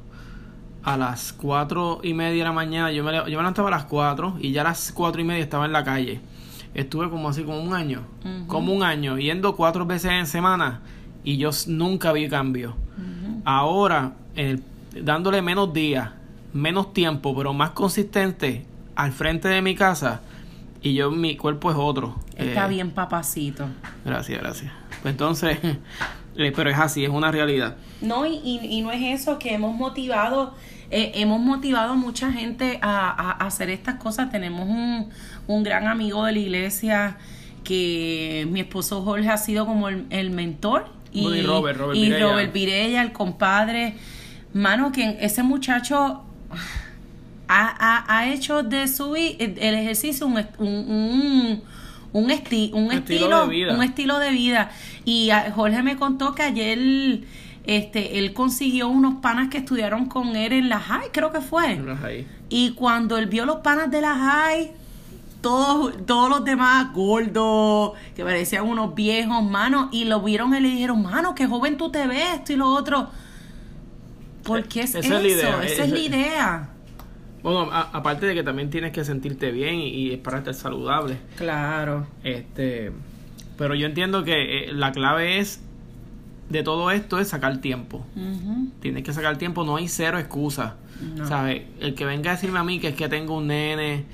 a 0.83 0.97
las 0.97 1.33
cuatro 1.33 2.01
y 2.03 2.15
media 2.15 2.39
de 2.39 2.45
la 2.45 2.53
mañana, 2.53 2.91
yo 2.91 3.05
me, 3.05 3.13
yo 3.13 3.25
me 3.25 3.31
levantaba 3.31 3.69
a 3.69 3.73
las 3.73 3.85
cuatro 3.85 4.37
y 4.41 4.53
ya 4.53 4.63
a 4.63 4.65
las 4.65 4.93
cuatro 4.93 5.21
y 5.21 5.25
media 5.25 5.43
estaba 5.43 5.67
en 5.67 5.73
la 5.73 5.85
calle. 5.85 6.21
Estuve 6.73 7.11
como 7.11 7.29
así, 7.29 7.43
como 7.43 7.61
un 7.61 7.75
año, 7.75 8.03
como 8.47 8.73
un 8.73 8.83
año, 8.83 9.19
yendo 9.19 9.57
cuatro 9.57 9.87
veces 9.87 10.13
en 10.13 10.27
semana 10.27 10.81
y 11.25 11.37
yo 11.37 11.51
nunca 11.67 12.13
vi 12.13 12.29
cambio. 12.29 12.77
Ahora, 13.45 14.13
dándole 15.03 15.43
menos 15.43 15.73
días, 15.73 16.11
menos 16.53 16.93
tiempo, 16.93 17.35
pero 17.37 17.53
más 17.53 17.71
consistente 17.71 18.65
al 18.95 19.13
frente 19.13 19.49
de 19.49 19.63
mi 19.63 19.75
casa 19.75 20.21
y 20.83 20.95
yo 20.95 21.11
mi 21.11 21.37
cuerpo 21.37 21.71
es 21.71 21.77
otro. 21.79 22.17
Está 22.37 22.67
eh, 22.67 22.69
bien 22.69 22.91
papacito. 22.91 23.67
Gracias, 24.05 24.41
gracias. 24.41 24.73
Pues 25.03 25.13
entonces, 25.13 25.59
eh, 26.37 26.53
pero 26.55 26.71
es 26.71 26.79
así, 26.79 27.05
es 27.05 27.11
una 27.11 27.31
realidad. 27.31 27.77
No, 28.01 28.27
y, 28.27 28.41
y, 28.45 28.81
no 28.81 28.91
es 28.91 29.21
eso, 29.21 29.39
que 29.39 29.55
hemos 29.55 29.75
motivado, 29.75 30.55
eh, 30.91 31.13
hemos 31.17 31.41
motivado 31.41 31.93
a 31.93 31.97
mucha 31.97 32.33
gente 32.33 32.79
a, 32.83 33.11
a, 33.11 33.47
hacer 33.47 33.71
estas 33.71 33.97
cosas. 33.97 34.31
Tenemos 34.31 34.69
un, 34.69 35.11
un, 35.47 35.63
gran 35.63 35.87
amigo 35.87 36.25
de 36.25 36.33
la 36.33 36.39
iglesia 36.39 37.19
que 37.63 38.49
mi 38.51 38.61
esposo 38.61 39.03
Jorge 39.03 39.29
ha 39.29 39.37
sido 39.37 39.67
como 39.67 39.89
el, 39.89 40.31
mentor. 40.31 40.87
Y, 41.13 41.43
Robert, 41.43 41.79
Robert 41.79 41.99
y 41.99 42.13
Robert 42.13 42.57
el 42.57 43.13
compadre. 43.13 43.95
Mano, 44.53 44.93
que 44.93 45.17
ese 45.21 45.43
muchacho 45.43 46.23
ha, 47.49 48.05
ha, 48.19 48.29
hecho 48.33 48.63
de 48.63 48.87
su 48.87 49.17
el 49.17 49.59
ejercicio 49.75 50.27
un, 50.27 50.45
un, 50.59 51.63
un, 52.13 52.31
estilo, 52.31 53.47
de 53.47 53.49
vida. 53.49 53.75
un 53.75 53.83
estilo 53.83 54.19
de 54.19 54.31
vida. 54.31 54.71
Y 55.05 55.31
Jorge 55.55 55.83
me 55.83 55.97
contó 55.97 56.35
que 56.35 56.43
ayer 56.43 57.21
este 57.65 58.19
él 58.19 58.33
consiguió 58.33 58.89
unos 58.89 59.17
panas 59.17 59.49
que 59.49 59.59
estudiaron 59.59 60.07
con 60.07 60.35
él 60.37 60.53
en 60.53 60.69
la 60.69 60.81
high, 60.81 61.09
creo 61.13 61.33
que 61.33 61.41
fue. 61.41 61.81
Y 62.49 62.71
cuando 62.73 63.19
él 63.19 63.27
vio 63.27 63.47
los 63.47 63.59
panas 63.59 63.91
de 63.91 64.01
la 64.01 64.15
high, 64.15 64.73
todos, 65.41 66.07
todos 66.07 66.29
los 66.29 66.45
demás 66.45 66.93
gordos, 66.93 67.93
que 68.15 68.25
parecían 68.25 68.67
unos 68.67 68.95
viejos, 68.95 69.43
mano, 69.43 69.89
y 69.93 70.05
lo 70.05 70.21
vieron 70.21 70.55
y 70.55 70.61
le 70.61 70.69
dijeron, 70.69 71.03
mano, 71.03 71.35
qué 71.35 71.47
joven 71.47 71.77
tú 71.77 71.91
te 71.91 72.07
ves, 72.07 72.35
esto 72.35 72.53
y 72.53 72.57
lo 72.57 72.69
otro. 72.69 73.09
¿Por 74.45 74.65
qué 74.65 74.83
es 74.83 74.95
eso? 74.95 75.19
Esa 75.19 75.85
es 75.85 75.91
la 75.91 75.99
idea. 75.99 76.71
Bueno, 77.43 77.71
aparte 77.73 78.27
de 78.27 78.35
que 78.35 78.43
también 78.43 78.69
tienes 78.71 78.93
que 78.93 79.05
sentirte 79.05 79.51
bien 79.51 79.77
y, 79.77 80.11
es 80.13 80.19
para 80.19 80.39
estar 80.39 80.55
saludable. 80.55 81.19
Claro. 81.37 82.07
Este, 82.23 82.93
pero 83.57 83.75
yo 83.75 83.87
entiendo 83.87 84.25
que 84.25 84.65
eh, 84.65 84.73
la 84.73 84.93
clave 84.93 85.39
es 85.39 85.61
de 86.51 86.63
todo 86.63 86.91
esto 86.91 87.19
es 87.19 87.29
sacar 87.29 87.59
tiempo. 87.59 88.05
Tienes 88.81 89.05
que 89.05 89.13
sacar 89.13 89.39
tiempo, 89.39 89.65
no 89.65 89.77
hay 89.77 89.89
cero 89.89 90.19
excusa. 90.19 90.77
¿Sabes? 91.27 91.63
El 91.81 91.95
que 91.95 92.05
venga 92.05 92.33
a 92.33 92.35
decirme 92.35 92.59
a 92.59 92.65
mí 92.65 92.79
que 92.79 92.89
es 92.89 92.95
que 92.95 93.09
tengo 93.09 93.39
un 93.39 93.47
nene, 93.47 94.05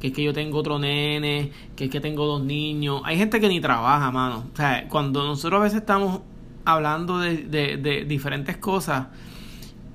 que 0.00 0.08
es 0.08 0.12
que 0.12 0.22
yo 0.22 0.32
tengo 0.32 0.58
otro 0.58 0.78
nene, 0.78 1.52
que 1.74 1.84
es 1.86 1.90
que 1.90 2.00
tengo 2.00 2.26
dos 2.26 2.42
niños. 2.42 3.02
Hay 3.04 3.16
gente 3.16 3.40
que 3.40 3.48
ni 3.48 3.60
trabaja, 3.60 4.10
mano. 4.10 4.44
O 4.52 4.56
sea, 4.56 4.88
cuando 4.88 5.24
nosotros 5.24 5.60
a 5.60 5.64
veces 5.64 5.80
estamos 5.80 6.20
hablando 6.64 7.18
de, 7.18 7.38
de, 7.38 7.76
de 7.76 8.04
diferentes 8.04 8.56
cosas, 8.56 9.06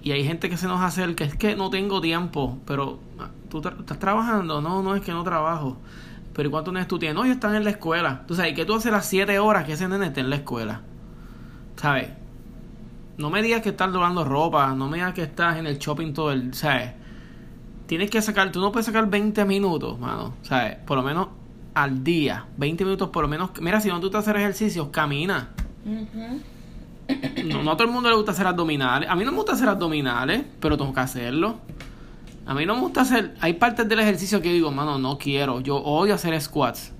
y 0.03 0.11
hay 0.11 0.25
gente 0.25 0.49
que 0.49 0.57
se 0.57 0.67
nos 0.67 0.81
acerca, 0.81 1.23
es 1.23 1.35
que 1.35 1.55
no 1.55 1.69
tengo 1.69 2.01
tiempo, 2.01 2.57
pero 2.65 2.99
ah, 3.19 3.29
tú 3.49 3.59
estás 3.59 3.99
trabajando, 3.99 4.61
no, 4.61 4.81
no 4.81 4.95
es 4.95 5.01
que 5.01 5.11
no 5.11 5.23
trabajo. 5.23 5.77
Pero 6.33 6.49
¿y 6.49 6.51
cuántos 6.51 6.73
nenes 6.73 6.87
tú 6.87 6.97
tienes? 6.97 7.15
No, 7.15 7.23
ellos 7.23 7.35
están 7.35 7.55
en 7.55 7.63
la 7.63 7.71
escuela. 7.71 8.23
Tú 8.27 8.33
sabes, 8.33 8.53
que 8.53 8.65
tú 8.65 8.73
haces 8.73 8.91
las 8.91 9.05
7 9.05 9.37
horas 9.39 9.65
que 9.65 9.73
ese 9.73 9.87
nene 9.87 10.07
esté 10.07 10.21
en 10.21 10.29
la 10.29 10.37
escuela. 10.37 10.81
¿Sabes? 11.75 12.09
No 13.17 13.29
me 13.29 13.43
digas 13.43 13.61
que 13.61 13.69
estás 13.69 13.91
doblando 13.91 14.23
ropa, 14.23 14.73
no 14.73 14.89
me 14.89 14.97
digas 14.97 15.13
que 15.13 15.23
estás 15.23 15.57
en 15.57 15.67
el 15.67 15.77
shopping 15.77 16.13
todo 16.13 16.31
el, 16.31 16.53
¿sabes? 16.53 16.93
Tienes 17.91 18.09
que 18.09 18.21
sacar, 18.21 18.53
tú 18.53 18.61
no 18.61 18.71
puedes 18.71 18.85
sacar 18.85 19.09
20 19.09 19.43
minutos, 19.43 19.99
mano, 19.99 20.35
¿sabes? 20.43 20.77
Por 20.77 20.95
lo 20.95 21.03
menos 21.03 21.27
al 21.73 22.05
día, 22.05 22.45
20 22.55 22.85
minutos 22.85 23.09
por 23.09 23.21
lo 23.21 23.27
menos. 23.27 23.49
Mira, 23.59 23.81
si 23.81 23.89
no 23.89 23.99
tú 23.99 24.09
te 24.09 24.15
hacer 24.15 24.37
ejercicios, 24.37 24.87
camina. 24.91 25.49
No, 27.43 27.63
no 27.63 27.71
a 27.71 27.75
todo 27.75 27.89
el 27.89 27.93
mundo 27.93 28.09
le 28.09 28.15
gusta 28.15 28.31
hacer 28.31 28.47
abdominales. 28.47 29.09
A 29.09 29.15
mí 29.17 29.25
no 29.25 29.31
me 29.31 29.37
gusta 29.39 29.51
hacer 29.51 29.67
abdominales, 29.67 30.41
pero 30.61 30.77
tengo 30.77 30.93
que 30.93 31.01
hacerlo. 31.01 31.57
A 32.45 32.53
mí 32.53 32.65
no 32.65 32.75
me 32.75 32.79
gusta 32.79 33.01
hacer. 33.01 33.35
Hay 33.41 33.55
partes 33.55 33.89
del 33.89 33.99
ejercicio 33.99 34.41
que 34.41 34.53
digo, 34.53 34.71
mano, 34.71 34.97
no 34.97 35.17
quiero. 35.17 35.59
Yo 35.59 35.75
odio 35.75 36.13
hacer 36.13 36.39
squats. 36.39 36.93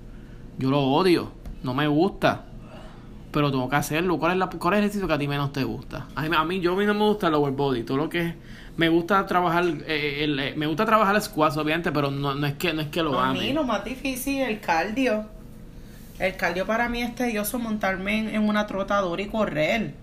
Yo 0.58 0.70
lo 0.70 0.82
odio. 0.82 1.32
No 1.62 1.72
me 1.72 1.86
gusta. 1.88 2.44
Pero 3.32 3.50
tengo 3.50 3.68
que 3.68 3.76
hacerlo. 3.76 4.18
¿Cuál 4.18 4.32
es, 4.32 4.38
la, 4.38 4.46
cuál 4.48 4.74
es 4.74 4.78
el 4.78 4.84
ejercicio 4.84 5.08
que 5.08 5.14
a 5.14 5.18
ti 5.18 5.26
menos 5.26 5.52
te 5.52 5.64
gusta? 5.64 6.06
A 6.14 6.22
mí, 6.22 6.36
a 6.36 6.44
mí 6.44 6.60
yo 6.60 6.74
a 6.74 6.76
mí 6.76 6.86
no 6.86 6.94
me 6.94 7.04
gusta 7.04 7.26
el 7.26 7.32
lower 7.32 7.52
body. 7.52 7.82
Todo 7.82 7.96
lo 7.96 8.08
que 8.08 8.34
me 8.76 8.88
gusta 8.88 9.26
trabajar, 9.26 9.64
eh, 9.86 10.24
el, 10.24 10.38
eh, 10.38 10.54
me 10.56 10.66
gusta 10.66 10.84
trabajar 10.84 11.16
el 11.16 11.22
squats, 11.22 11.56
obviamente, 11.56 11.90
pero 11.92 12.10
no, 12.10 12.34
no 12.34 12.46
es 12.46 12.54
que 12.54 12.72
no 12.72 12.82
es 12.82 12.88
que 12.88 13.02
lo 13.02 13.18
A 13.18 13.32
mí 13.32 13.52
lo 13.52 13.64
más 13.64 13.84
difícil 13.84 14.42
el 14.42 14.60
cardio. 14.60 15.24
El 16.18 16.36
cardio 16.36 16.66
para 16.66 16.88
mí 16.88 17.02
es 17.02 17.14
tedioso 17.14 17.58
montarme 17.58 18.34
en 18.34 18.48
una 18.48 18.66
trotadora 18.66 19.22
y 19.22 19.26
correr 19.26 20.02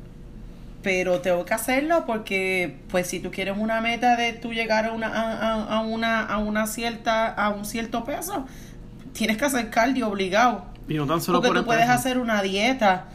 pero 0.81 1.19
tengo 1.19 1.43
que 1.45 1.53
hacerlo 1.53 2.05
porque 2.05 2.77
pues 2.89 3.07
si 3.07 3.19
tú 3.19 3.31
quieres 3.31 3.57
una 3.57 3.81
meta 3.81 4.15
de 4.15 4.33
tú 4.33 4.53
llegar 4.53 4.85
a 4.85 4.93
una 4.93 5.07
a, 5.07 5.81
una 5.81 6.21
a 6.21 6.37
una 6.37 6.67
cierta 6.67 7.27
a 7.27 7.49
un 7.49 7.65
cierto 7.65 8.05
peso 8.05 8.45
tienes 9.13 9.37
que 9.37 9.45
hacer 9.45 9.69
cardio 9.69 10.07
obligado 10.07 10.65
y 10.87 10.93
no 10.93 11.05
tan 11.05 11.21
solo 11.21 11.41
porque 11.41 11.59
tú 11.59 11.65
puedes 11.65 11.89
hacer 11.89 12.17
una 12.17 12.41
dieta 12.41 13.07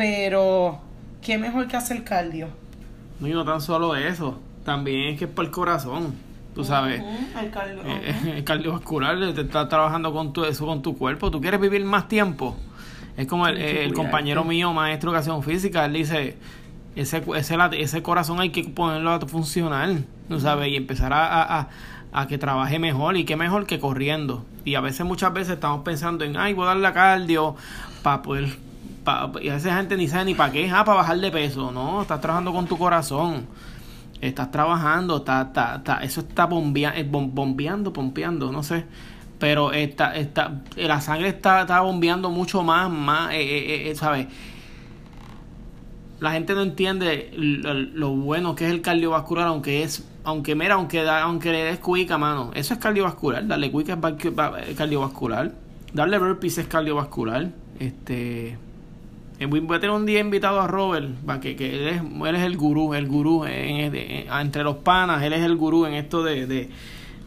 pero 0.00 0.80
qué 1.20 1.36
mejor 1.36 1.68
que 1.68 1.76
hacer 1.76 2.04
cardio 2.04 2.48
no 3.20 3.28
y 3.28 3.32
no 3.32 3.44
tan 3.44 3.60
solo 3.60 3.94
eso 3.94 4.40
también 4.64 5.12
es 5.12 5.18
que 5.18 5.26
es 5.26 5.30
por 5.30 5.44
el 5.44 5.50
corazón 5.50 6.14
tú 6.54 6.64
sabes. 6.64 7.02
El, 7.38 7.50
cardio, 7.50 7.82
eh, 7.84 8.14
el 8.36 8.44
cardiovascular 8.44 9.18
te 9.34 9.42
está 9.42 9.68
trabajando 9.68 10.10
con 10.12 10.32
tu 10.32 10.44
eso 10.44 10.66
con 10.66 10.82
tu 10.82 10.96
cuerpo. 10.96 11.30
Tú 11.30 11.40
quieres 11.40 11.60
vivir 11.60 11.84
más 11.84 12.08
tiempo 12.08 12.56
es 13.16 13.26
como 13.26 13.46
el, 13.46 13.58
el 13.58 13.92
compañero 13.92 14.42
mío 14.42 14.72
maestro 14.72 15.10
de 15.10 15.18
educación 15.18 15.42
física 15.42 15.84
él 15.84 15.92
dice 15.92 16.38
ese, 16.96 17.22
ese, 17.36 17.56
ese 17.72 18.02
corazón 18.02 18.40
hay 18.40 18.50
que 18.50 18.64
ponerlo 18.64 19.10
a 19.10 19.20
funcionar, 19.20 19.90
¿no 20.28 20.40
sabes? 20.40 20.68
Y 20.68 20.76
empezar 20.76 21.12
a, 21.12 21.68
a, 22.12 22.26
que 22.26 22.38
trabaje 22.38 22.78
mejor 22.78 23.16
y 23.16 23.24
qué 23.24 23.36
mejor 23.36 23.66
que 23.66 23.78
corriendo. 23.78 24.44
Y 24.64 24.74
a 24.74 24.80
veces, 24.80 25.06
muchas 25.06 25.32
veces 25.32 25.54
estamos 25.54 25.82
pensando 25.84 26.24
en, 26.24 26.36
ay, 26.36 26.52
voy 26.52 26.64
a 26.64 26.68
darle 26.68 26.86
a 26.86 26.92
cardio 26.92 27.54
para 28.02 28.22
poder... 28.22 28.69
y 29.40 29.48
a 29.48 29.54
veces 29.54 29.72
gente 29.72 29.96
ni 29.96 30.08
sabe 30.08 30.26
ni 30.26 30.34
para 30.34 30.52
qué, 30.52 30.70
ah, 30.70 30.84
para 30.84 30.98
bajar 30.98 31.18
de 31.18 31.30
peso. 31.30 31.70
No, 31.72 32.02
estás 32.02 32.20
trabajando 32.20 32.52
con 32.52 32.66
tu 32.66 32.78
corazón. 32.78 33.46
Estás 34.20 34.50
trabajando, 34.50 35.18
está, 35.18 35.42
está, 35.42 35.76
está, 35.76 36.02
eso 36.02 36.20
está 36.20 36.44
eh, 36.44 37.08
bombeando, 37.10 37.92
pompeando, 37.92 38.52
no 38.52 38.62
sé 38.62 38.84
pero 39.38 39.72
está, 39.72 40.14
está, 40.16 40.60
la 40.76 41.00
sangre 41.00 41.28
está, 41.28 41.62
está 41.62 41.80
bombeando 41.80 42.28
mucho 42.28 42.62
más, 42.62 42.90
más, 42.90 43.32
eh, 43.32 43.40
eh, 43.40 43.90
eh 43.90 43.94
¿sabes? 43.94 44.26
la 46.20 46.32
gente 46.32 46.54
no 46.54 46.62
entiende 46.62 47.32
lo, 47.34 48.10
bueno 48.14 48.54
que 48.54 48.66
es 48.66 48.70
el 48.70 48.82
cardiovascular, 48.82 49.48
aunque 49.48 49.82
es, 49.82 50.06
aunque 50.22 50.54
mira, 50.54 50.74
aunque 50.74 51.02
da, 51.02 51.22
aunque 51.22 51.50
le 51.50 51.64
des 51.64 51.78
cuica, 51.78 52.18
mano, 52.18 52.50
eso 52.54 52.74
es 52.74 52.80
cardiovascular, 52.80 53.46
darle 53.46 53.72
cuica 53.72 53.98
es 54.58 54.76
cardiovascular, 54.76 55.52
darle 55.94 56.18
burpees 56.18 56.58
es 56.58 56.66
cardiovascular, 56.66 57.50
este 57.78 58.48
eh, 58.48 58.58
voy 59.46 59.76
a 59.76 59.80
tener 59.80 59.94
un 59.94 60.06
día 60.06 60.20
invitado 60.20 60.60
a 60.60 60.66
Robert, 60.66 61.08
para 61.24 61.40
que, 61.40 61.56
que 61.56 61.74
él, 61.74 61.88
es, 61.88 62.02
él 62.02 62.34
es 62.34 62.42
el 62.42 62.56
gurú, 62.56 62.94
el 62.94 63.06
gurú 63.06 63.44
entre 63.46 64.62
los 64.62 64.76
panas, 64.76 65.22
él 65.22 65.32
es 65.32 65.42
el 65.42 65.56
gurú 65.56 65.86
en 65.86 65.94
esto 65.94 66.22
de, 66.22 66.46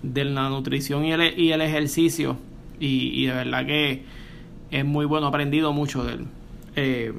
de, 0.01 0.25
la 0.25 0.50
nutrición 0.50 1.05
y 1.05 1.12
el, 1.12 1.39
y 1.39 1.51
el 1.51 1.62
ejercicio, 1.62 2.38
y, 2.79 3.22
y 3.22 3.25
de 3.25 3.34
verdad 3.34 3.65
que 3.65 4.03
es 4.72 4.86
muy 4.86 5.05
bueno, 5.05 5.27
he 5.27 5.29
aprendido 5.29 5.72
mucho 5.74 6.03
de 6.03 6.13
él. 6.13 6.25
Eh, 6.75 7.13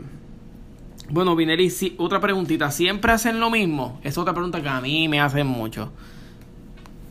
bueno, 1.10 1.36
Vineri, 1.36 1.72
otra 1.98 2.20
preguntita. 2.20 2.70
¿Siempre 2.70 3.12
hacen 3.12 3.38
lo 3.38 3.50
mismo? 3.50 4.00
Es 4.02 4.18
otra 4.18 4.32
pregunta 4.32 4.62
que 4.62 4.68
a 4.68 4.80
mí 4.80 5.08
me 5.08 5.20
hacen 5.20 5.46
mucho. 5.46 5.92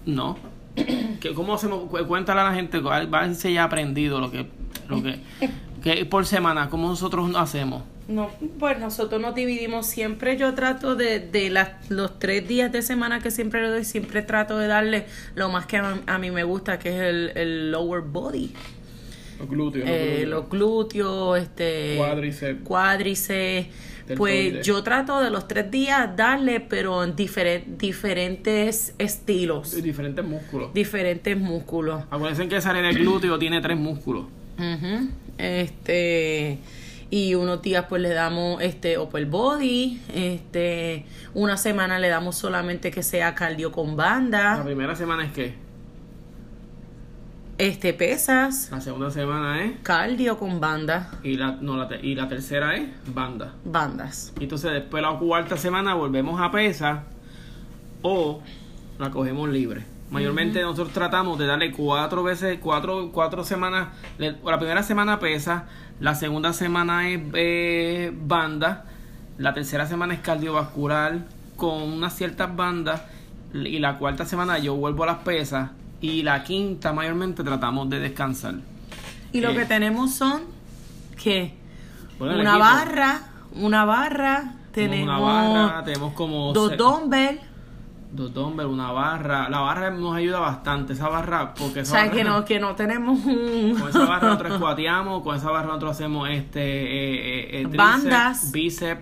No. 0.05 0.37
¿Cómo 1.35 1.53
hacemos? 1.53 1.83
Cuéntale 2.07 2.41
a 2.41 2.43
la 2.45 2.53
gente, 2.53 2.81
a 2.85 3.33
si 3.33 3.53
ya 3.53 3.61
ha 3.61 3.65
aprendido 3.65 4.19
lo 4.19 4.31
que, 4.31 4.47
lo 4.89 5.01
que, 5.01 5.19
por 6.09 6.25
semana, 6.25 6.69
¿cómo 6.69 6.87
nosotros 6.87 7.31
hacemos? 7.35 7.83
No, 8.07 8.29
pues 8.59 8.79
nosotros 8.79 9.21
nos 9.21 9.33
dividimos 9.33 9.85
siempre. 9.85 10.37
Yo 10.37 10.53
trato 10.53 10.95
de, 10.95 11.19
de 11.19 11.49
las, 11.49 11.89
los 11.89 12.19
tres 12.19 12.47
días 12.47 12.71
de 12.71 12.81
semana 12.81 13.19
que 13.21 13.31
siempre 13.31 13.61
le 13.61 13.69
doy, 13.69 13.85
siempre 13.85 14.21
trato 14.21 14.57
de 14.57 14.67
darle 14.67 15.05
lo 15.35 15.49
más 15.49 15.65
que 15.65 15.77
a, 15.77 16.17
mí 16.17 16.31
me 16.31 16.43
gusta, 16.43 16.79
que 16.79 16.89
es 16.89 17.01
el, 17.01 17.31
el 17.35 17.71
lower 17.71 18.01
body. 18.01 18.53
Los 19.39 19.49
glúteos. 19.49 19.85
Eh, 19.87 20.25
los 20.27 20.49
glúteos, 20.49 21.39
este, 21.39 21.97
cuádriceps. 22.63 23.67
Pues 24.17 24.65
yo 24.65 24.83
trato 24.83 25.21
de 25.21 25.29
los 25.29 25.47
tres 25.47 25.71
días 25.71 26.15
darle, 26.15 26.59
pero 26.59 27.03
en 27.03 27.15
diferentes 27.15 28.93
estilos. 28.97 29.81
diferentes 29.81 30.25
músculos. 30.25 30.73
Diferentes 30.73 31.37
músculos. 31.37 32.03
Acuérdense 32.11 32.49
que 32.49 32.57
esa 32.57 32.71
área 32.71 32.81
del 32.81 32.97
glúteo 32.97 33.39
tiene 33.39 33.61
tres 33.61 33.77
músculos. 33.77 34.25
Este. 35.37 36.59
y 37.09 37.35
unos 37.35 37.61
días 37.61 37.85
pues 37.89 38.01
le 38.01 38.09
damos 38.09 38.61
este 38.61 38.97
upper 38.97 39.25
body, 39.25 40.01
este 40.13 41.05
una 41.33 41.57
semana 41.57 41.99
le 41.99 42.09
damos 42.09 42.35
solamente 42.35 42.89
que 42.91 43.03
sea 43.03 43.35
cardio 43.35 43.71
con 43.71 43.89
La 43.89 43.95
banda, 43.95 44.63
primera 44.63 44.95
semana 44.95 45.25
es 45.25 45.31
qué? 45.31 45.53
este 47.59 47.93
pesas, 47.93 48.69
La 48.71 48.81
segunda 48.81 49.11
semana 49.11 49.63
es. 49.63 49.73
cardio 49.83 50.37
con 50.39 50.59
banda, 50.59 51.11
Y 51.23 51.35
la, 51.35 51.51
no, 51.61 51.77
la, 51.77 51.87
y 52.01 52.15
la 52.15 52.27
tercera 52.27 52.75
es 52.75 52.89
banda. 53.05 53.53
bandas. 53.63 54.33
Y 54.39 54.43
Entonces 54.43 54.71
después 54.71 55.03
la 55.03 55.17
cuarta 55.19 55.55
semana 55.55 55.93
volvemos 55.93 56.41
a 56.41 56.49
pesa 56.51 57.03
o 58.01 58.41
la 58.97 59.11
cogemos 59.11 59.49
libre. 59.49 59.83
Mayormente 60.13 60.61
nosotros 60.61 60.93
tratamos 60.93 61.39
de 61.39 61.47
darle 61.47 61.71
cuatro 61.71 62.21
veces, 62.23 62.59
cuatro, 62.61 63.09
cuatro 63.11 63.43
semanas. 63.43 63.87
le- 64.17 64.37
La 64.45 64.57
primera 64.59 64.83
semana 64.83 65.19
pesa, 65.19 65.65
la 65.99 66.13
segunda 66.15 66.53
semana 66.53 67.09
es 67.09 67.19
eh, 67.33 68.11
banda, 68.15 68.85
la 69.37 69.53
tercera 69.53 69.87
semana 69.87 70.13
es 70.13 70.19
cardiovascular 70.19 71.19
con 71.57 71.81
unas 71.81 72.15
ciertas 72.15 72.55
bandas 72.55 73.01
y 73.53 73.79
la 73.79 73.97
cuarta 73.97 74.25
semana 74.25 74.59
yo 74.59 74.75
vuelvo 74.75 75.03
a 75.03 75.07
las 75.07 75.17
pesas 75.19 75.71
y 75.99 76.21
la 76.23 76.43
quinta 76.43 76.93
mayormente 76.93 77.43
tratamos 77.43 77.89
de 77.89 77.99
descansar. 77.99 78.55
Y 79.31 79.41
lo 79.41 79.49
Eh. 79.49 79.55
que 79.55 79.65
tenemos 79.65 80.13
son 80.13 80.43
que 81.21 81.55
Bueno, 82.19 82.39
una 82.39 82.57
barra, 82.59 83.19
una 83.55 83.85
barra, 83.85 84.53
tenemos, 84.71 85.17
una 85.17 85.19
barra, 85.19 85.83
tenemos 85.83 86.13
como 86.13 86.53
dos 86.53 86.77
dumbbells, 86.77 87.39
Dos 88.13 88.31
dumbbells, 88.31 88.71
una 88.71 88.91
barra. 88.91 89.49
La 89.49 89.59
barra 89.59 89.89
nos 89.89 90.15
ayuda 90.15 90.39
bastante. 90.39 90.93
Esa 90.93 91.09
barra, 91.09 91.55
porque 91.55 91.79
o 91.79 91.81
esa 91.81 91.93
sea 91.93 92.05
barra, 92.05 92.15
que 92.15 92.23
no, 92.23 92.45
que 92.45 92.59
no 92.59 92.75
tenemos 92.75 93.25
un... 93.25 93.75
con 93.79 93.89
esa 93.89 94.05
barra 94.05 94.27
nosotros 94.27 94.53
squateamos, 94.57 95.23
con 95.23 95.35
esa 95.35 95.49
barra 95.49 95.67
nosotros 95.67 95.91
hacemos 95.93 96.29
este 96.29 96.61
eh, 96.61 97.61
eh, 97.61 97.61
eh, 97.61 97.67
Bandas. 97.75 98.51
bíceps, 98.51 99.01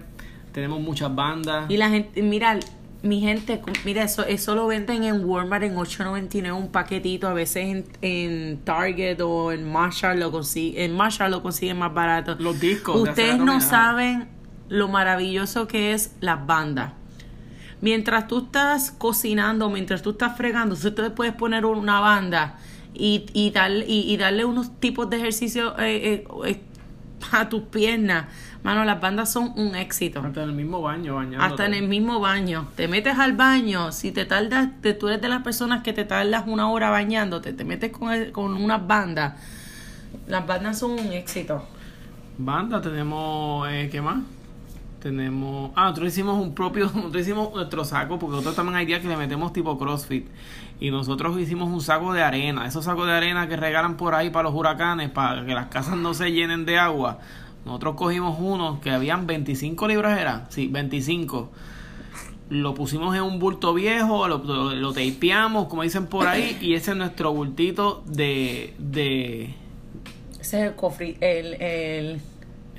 tenemos 0.53 0.80
muchas 0.80 1.13
bandas. 1.13 1.70
Y 1.70 1.75
la 1.75 1.89
gente, 1.89 2.22
mira, 2.22 2.58
mi 3.03 3.20
gente, 3.20 3.62
mira, 3.84 4.03
eso, 4.03 4.24
eso 4.24 4.56
lo 4.56 4.68
venden 4.68 5.03
en 5.03 5.25
Walmart 5.25 5.63
en 5.63 5.75
8.99 5.75 6.53
un 6.53 6.72
paquetito, 6.72 7.27
a 7.27 7.34
veces 7.34 7.65
en, 7.65 7.86
en 8.01 8.60
Target 8.63 9.20
o 9.20 9.51
en 9.51 9.70
Marshall 9.70 10.22
lo 10.22 10.32
consiguen, 10.32 10.84
en 10.84 10.96
Marshall 10.96 11.32
lo 11.32 11.44
consiguen 11.44 11.77
más 11.77 11.94
barato. 11.94 12.38
Los 12.39 12.62
discos 12.62 12.96
de 12.96 13.10
Ustedes 13.10 13.38
no 13.39 13.60
saben 13.60 14.30
lo 14.70 14.88
maravilloso 14.88 15.68
que 15.68 15.91
es 15.91 16.15
las 16.22 16.46
bandas. 16.46 16.94
Mientras 17.82 18.28
tú 18.28 18.40
estás 18.46 18.92
cocinando, 18.92 19.70
mientras 19.70 20.02
tú 20.02 20.12
estás 20.12 20.38
fregando, 20.38 20.76
tú 20.76 20.92
te 20.92 21.10
puedes 21.10 21.34
poner 21.34 21.66
una 21.66 22.00
banda 22.00 22.58
y, 22.94 23.26
y, 23.34 23.50
dar- 23.52 23.72
y, 23.72 24.02
y 24.12 24.18
darle 24.18 24.46
unos 24.46 24.80
tipos 24.80 25.10
de 25.10 25.18
ejercicio 25.18 25.78
eh, 25.80 26.14
eh, 26.14 26.28
eh, 26.46 26.62
a 27.32 27.50
tus 27.50 27.64
piernas. 27.64 28.26
Mano, 28.64 28.86
las 28.86 29.02
bandas 29.02 29.32
son 29.34 29.54
un 29.56 29.74
éxito. 29.76 30.20
Hasta 30.24 30.44
en 30.44 30.50
el 30.50 30.56
mismo 30.56 30.82
baño, 30.84 31.16
bañándote. 31.16 31.44
Hasta 31.52 31.66
en 31.66 31.74
el 31.74 31.88
mismo 31.88 32.20
baño. 32.20 32.68
Te 32.76 32.88
metes 32.88 33.18
al 33.18 33.34
baño, 33.34 33.92
si 33.92 34.12
te 34.12 34.26
tardas, 34.26 34.70
te, 34.82 34.94
tú 34.94 35.08
eres 35.08 35.20
de 35.20 35.30
las 35.30 35.42
personas 35.42 35.82
que 35.82 35.94
te 35.94 36.06
tardas 36.06 36.44
una 36.46 36.70
hora 36.70 36.92
bañándote, 36.92 37.54
te 37.54 37.66
metes 37.66 37.92
con, 37.92 38.12
el- 38.12 38.32
con 38.32 38.54
unas 38.56 38.86
bandas. 38.86 39.34
Las 40.28 40.46
bandas 40.46 40.78
son 40.78 40.92
un 40.92 41.12
éxito. 41.14 41.66
Banda, 42.38 42.80
tenemos, 42.82 43.68
eh, 43.72 43.90
¿qué 43.92 44.00
más? 44.02 44.18
Tenemos, 45.01 45.72
ah, 45.75 45.86
nosotros 45.86 46.10
hicimos 46.10 46.39
un 46.39 46.53
propio, 46.53 46.86
nosotros 46.96 47.24
hicimos 47.24 47.53
nuestro 47.53 47.84
saco, 47.84 48.20
porque 48.20 48.34
nosotros 48.34 48.55
también 48.55 48.75
hay 48.75 48.86
días 48.86 49.01
que 49.01 49.08
le 49.08 49.17
metemos 49.17 49.51
tipo 49.51 49.77
CrossFit. 49.77 50.27
Y 50.79 50.91
nosotros 50.91 51.39
hicimos 51.39 51.70
un 51.70 51.81
saco 51.81 52.13
de 52.13 52.22
arena, 52.22 52.67
esos 52.67 52.86
sacos 52.86 53.08
de 53.08 53.13
arena 53.13 53.48
que 53.48 53.55
regalan 53.55 53.98
por 53.98 54.13
ahí 54.13 54.29
para 54.29 54.43
los 54.43 54.53
huracanes, 54.53 55.10
para 55.10 55.43
que 55.46 55.53
las 55.53 55.67
casas 55.67 55.98
no 55.98 56.13
se 56.13 56.31
llenen 56.31 56.65
de 56.65 56.77
agua. 56.77 57.20
Nosotros 57.65 57.96
cogimos 57.96 58.39
unos 58.39 58.79
que 58.79 58.91
habían 58.91 59.25
25 59.25 59.88
libras, 59.88 60.20
¿era? 60.20 60.46
Sí, 60.50 60.67
25. 60.67 61.50
Lo 62.50 62.75
pusimos 62.75 63.15
en 63.15 63.24
un 63.24 63.39
bulto 63.39 63.74
viejo, 63.74 64.27
lo, 64.27 64.39
lo, 64.39 64.75
lo 64.75 64.93
tapeamos, 64.93 65.67
como 65.67 65.84
dicen 65.84 66.08
por 66.08 66.27
ahí, 66.27 66.57
y 66.61 66.74
ese 66.74 66.92
es 66.92 66.98
nuestro 66.98 67.33
bultito 67.33 68.03
de, 68.05 68.74
de, 68.77 69.55
Ese 70.40 70.61
es 70.61 70.68
el 70.68 70.75
cofre, 70.75 71.16
el, 71.22 71.53
el... 71.61 72.22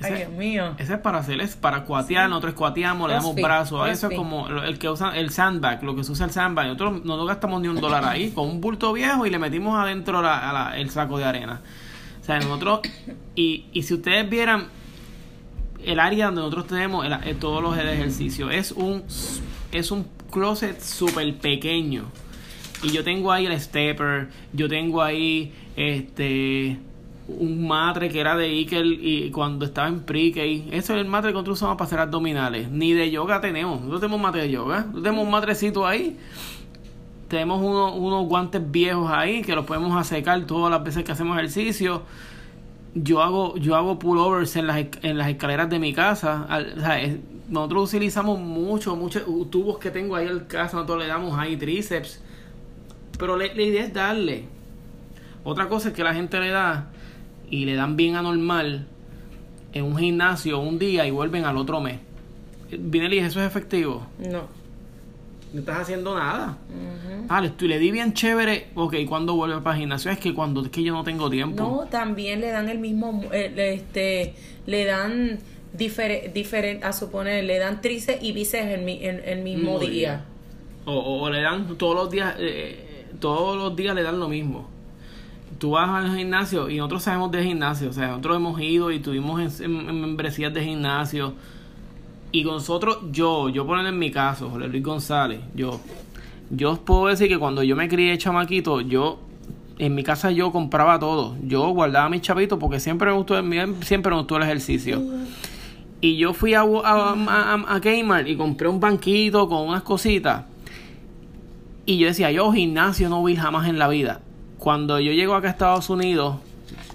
Ay, 0.05 0.13
Dios 0.19 0.31
mío. 0.31 0.75
Ese 0.77 0.93
es 0.93 0.99
para 0.99 1.19
hacer, 1.19 1.39
es 1.41 1.55
para 1.55 1.83
cuatear, 1.85 2.29
nosotros 2.29 2.53
cuateamos, 2.53 3.07
le 3.07 3.15
damos 3.15 3.35
brazos, 3.43 3.87
eso 3.89 4.07
es 4.07 4.17
como 4.17 4.47
el 4.47 4.77
que 4.79 4.89
usa 4.89 5.17
el 5.17 5.29
sandbag, 5.31 5.83
lo 5.83 5.95
que 5.95 6.03
se 6.03 6.11
usa 6.11 6.25
el 6.25 6.31
sandbag, 6.31 6.65
nosotros 6.67 7.03
no 7.05 7.17
nos 7.17 7.27
gastamos 7.27 7.61
ni 7.61 7.67
un 7.67 7.79
dólar 7.81 8.05
ahí, 8.05 8.29
con 8.31 8.47
un 8.49 8.61
bulto 8.61 8.91
viejo 8.93 9.25
y 9.25 9.29
le 9.29 9.39
metimos 9.39 9.77
adentro 9.79 10.21
la- 10.21 10.49
a 10.49 10.53
la- 10.53 10.77
el 10.77 10.89
saco 10.89 11.17
de 11.17 11.25
arena. 11.25 11.61
O 12.21 12.25
sea, 12.25 12.39
nosotros, 12.39 12.79
y, 13.35 13.65
y 13.73 13.83
si 13.83 13.93
ustedes 13.95 14.29
vieran 14.29 14.67
el 15.83 15.99
área 15.99 16.27
donde 16.27 16.41
nosotros 16.41 16.67
tenemos 16.67 17.05
el- 17.05 17.13
eh, 17.13 17.35
todos 17.39 17.61
los 17.61 17.77
ejercicios, 17.77 18.51
es 18.53 18.71
un, 18.71 19.03
es 19.71 19.91
un 19.91 20.07
closet 20.31 20.79
súper 20.81 21.35
pequeño. 21.37 22.05
Y 22.81 22.91
yo 22.91 23.03
tengo 23.03 23.31
ahí 23.31 23.45
el 23.45 23.59
stepper, 23.59 24.29
yo 24.53 24.67
tengo 24.67 25.01
ahí 25.01 25.53
este 25.75 26.77
un 27.27 27.67
matre 27.67 28.09
que 28.09 28.19
era 28.19 28.35
de 28.35 28.53
Ikel 28.53 28.99
y 29.01 29.31
cuando 29.31 29.65
estaba 29.65 29.87
en 29.87 30.01
pre-K. 30.01 30.41
Eso 30.75 30.93
es 30.93 30.99
el 31.01 31.05
matre 31.05 31.29
que 31.29 31.33
nosotros 31.35 31.57
usamos 31.57 31.77
para 31.77 31.85
hacer 31.87 31.99
abdominales. 31.99 32.69
Ni 32.69 32.93
de 32.93 33.09
yoga 33.11 33.39
tenemos. 33.39 33.77
Nosotros 33.79 34.01
tenemos 34.01 34.19
matre 34.21 34.41
de 34.43 34.51
yoga. 34.51 34.79
Nosotros 34.79 35.03
tenemos 35.03 35.25
un 35.25 35.31
matrecito 35.31 35.87
ahí. 35.87 36.17
Tenemos 37.29 37.61
uno- 37.61 37.95
unos 37.95 38.27
guantes 38.27 38.61
viejos 38.71 39.09
ahí 39.09 39.41
que 39.41 39.55
los 39.55 39.65
podemos 39.65 39.95
asecar 39.95 40.45
todas 40.45 40.69
las 40.69 40.83
veces 40.83 41.03
que 41.03 41.11
hacemos 41.13 41.37
ejercicio. 41.37 42.03
Yo 42.93 43.23
hago, 43.23 43.55
yo 43.57 43.75
hago 43.75 43.97
pullovers 43.97 44.55
en 44.55 44.67
las, 44.67 44.85
en 45.01 45.17
las 45.17 45.29
escaleras 45.29 45.69
de 45.69 45.79
mi 45.79 45.93
casa. 45.93 46.45
Nosotros 47.49 47.89
utilizamos 47.93 48.39
mucho, 48.39 48.95
muchos 48.95 49.23
tubos 49.49 49.77
que 49.79 49.89
tengo 49.91 50.15
ahí 50.15 50.27
en 50.27 50.41
casa. 50.41 50.75
Nosotros 50.75 50.99
le 50.99 51.07
damos 51.07 51.37
ahí 51.39 51.57
tríceps. 51.57 52.21
Pero 53.17 53.37
la, 53.37 53.45
la 53.47 53.61
idea 53.61 53.83
es 53.85 53.93
darle. 53.93 54.45
Otra 55.43 55.67
cosa 55.69 55.89
es 55.89 55.93
que 55.95 56.03
la 56.03 56.13
gente 56.13 56.39
le 56.39 56.49
da 56.49 56.91
y 57.53 57.65
le 57.65 57.75
dan 57.75 57.95
bien 57.95 58.15
anormal 58.15 58.87
en 59.73 59.83
un 59.85 59.95
gimnasio 59.97 60.59
un 60.59 60.79
día 60.79 61.05
y 61.05 61.11
vuelven 61.11 61.45
al 61.45 61.57
otro 61.57 61.79
mes. 61.81 61.99
Vinelli, 62.71 63.19
¿eso 63.19 63.39
es 63.41 63.45
efectivo? 63.47 64.07
No. 64.17 64.41
No 65.53 65.59
estás 65.59 65.81
haciendo 65.81 66.15
nada. 66.17 66.57
Ah, 67.29 67.39
le, 67.41 67.47
estoy- 67.49 67.67
le 67.67 67.77
di 67.77 67.91
bien 67.91 68.13
chévere. 68.13 68.69
Ok, 68.73 68.95
¿cuándo 69.07 69.35
vuelve 69.35 69.61
para 69.61 69.75
el 69.75 69.81
gimnasio? 69.81 70.09
Es 70.09 70.17
que 70.17 70.33
cuando 70.33 70.63
es 70.63 70.69
que 70.69 70.81
yo 70.83 70.93
no 70.93 71.03
tengo 71.03 71.29
tiempo. 71.29 71.61
No, 71.63 71.87
también 71.89 72.41
le 72.41 72.47
dan 72.49 72.69
el 72.69 72.79
mismo, 72.79 73.21
eh, 73.31 73.51
le- 73.55 73.73
este, 73.75 74.33
le 74.65 74.85
dan 74.85 75.37
diferente, 75.73 76.83
a 76.83 76.91
suponer, 76.91 77.43
le 77.43 77.59
dan 77.59 77.81
tríceps 77.81 78.23
y 78.23 78.31
bíceps 78.31 78.65
el, 78.65 78.81
mi- 78.81 79.03
el, 79.05 79.19
el 79.19 79.43
mismo 79.43 79.73
Mismo 79.73 79.79
día. 79.79 79.89
día. 79.91 80.25
O, 80.85 80.93
o- 80.93 81.21
o 81.21 81.29
le 81.29 81.41
dan 81.41 81.77
todos 81.77 81.95
los 81.95 82.09
días, 82.09 82.33
eh, 82.39 83.05
todos 83.19 83.55
los 83.55 83.75
días 83.75 83.93
le 83.93 84.01
dan 84.01 84.19
lo 84.19 84.27
mismo. 84.27 84.69
Tú 85.63 85.69
vas 85.69 85.87
al 85.87 86.13
gimnasio 86.13 86.69
y 86.69 86.75
nosotros 86.75 87.03
sabemos 87.03 87.31
de 87.31 87.41
gimnasio, 87.41 87.89
o 87.89 87.93
sea, 87.93 88.07
nosotros 88.07 88.35
hemos 88.35 88.59
ido 88.59 88.91
y 88.91 88.99
tuvimos 88.99 89.61
en, 89.61 90.01
membresías 90.01 90.53
de 90.53 90.61
gimnasio. 90.61 91.35
Y 92.33 92.43
con 92.43 92.55
nosotros, 92.55 92.97
yo, 93.13 93.47
yo 93.47 93.65
poner 93.65 93.85
en 93.85 93.97
mi 93.97 94.11
caso, 94.11 94.49
Jorge 94.49 94.67
Luis 94.67 94.83
González, 94.83 95.39
yo, 95.55 95.79
yo 96.49 96.71
os 96.71 96.79
puedo 96.79 97.07
decir 97.07 97.29
que 97.29 97.39
cuando 97.39 97.63
yo 97.63 97.77
me 97.77 97.87
crié 97.87 98.17
chamaquito, 98.17 98.81
yo, 98.81 99.19
en 99.79 99.95
mi 99.95 100.03
casa 100.03 100.31
yo 100.31 100.51
compraba 100.51 100.99
todo. 100.99 101.37
Yo 101.41 101.69
guardaba 101.69 102.09
mis 102.09 102.19
chavitos 102.19 102.59
porque 102.59 102.81
siempre 102.81 103.09
me 103.09 103.15
gustó, 103.15 103.41
siempre 103.83 104.11
me 104.11 104.17
gustó 104.17 104.35
el 104.35 104.43
ejercicio. 104.43 105.01
Y 106.01 106.17
yo 106.17 106.33
fui 106.33 106.55
a, 106.55 106.63
a 106.63 107.79
Kmart 107.81 108.27
y 108.27 108.35
compré 108.35 108.67
un 108.67 108.81
banquito 108.81 109.47
con 109.47 109.65
unas 109.65 109.83
cositas. 109.83 110.43
Y 111.85 111.99
yo 111.99 112.07
decía, 112.07 112.31
yo 112.31 112.51
gimnasio 112.51 113.07
no 113.07 113.21
voy 113.21 113.37
jamás 113.37 113.69
en 113.69 113.79
la 113.79 113.87
vida. 113.87 114.19
Cuando 114.63 114.97
yo 115.01 115.11
llego 115.11 115.35
acá 115.35 115.49
a 115.49 115.51
Estados 115.51 115.89
Unidos, 115.89 116.37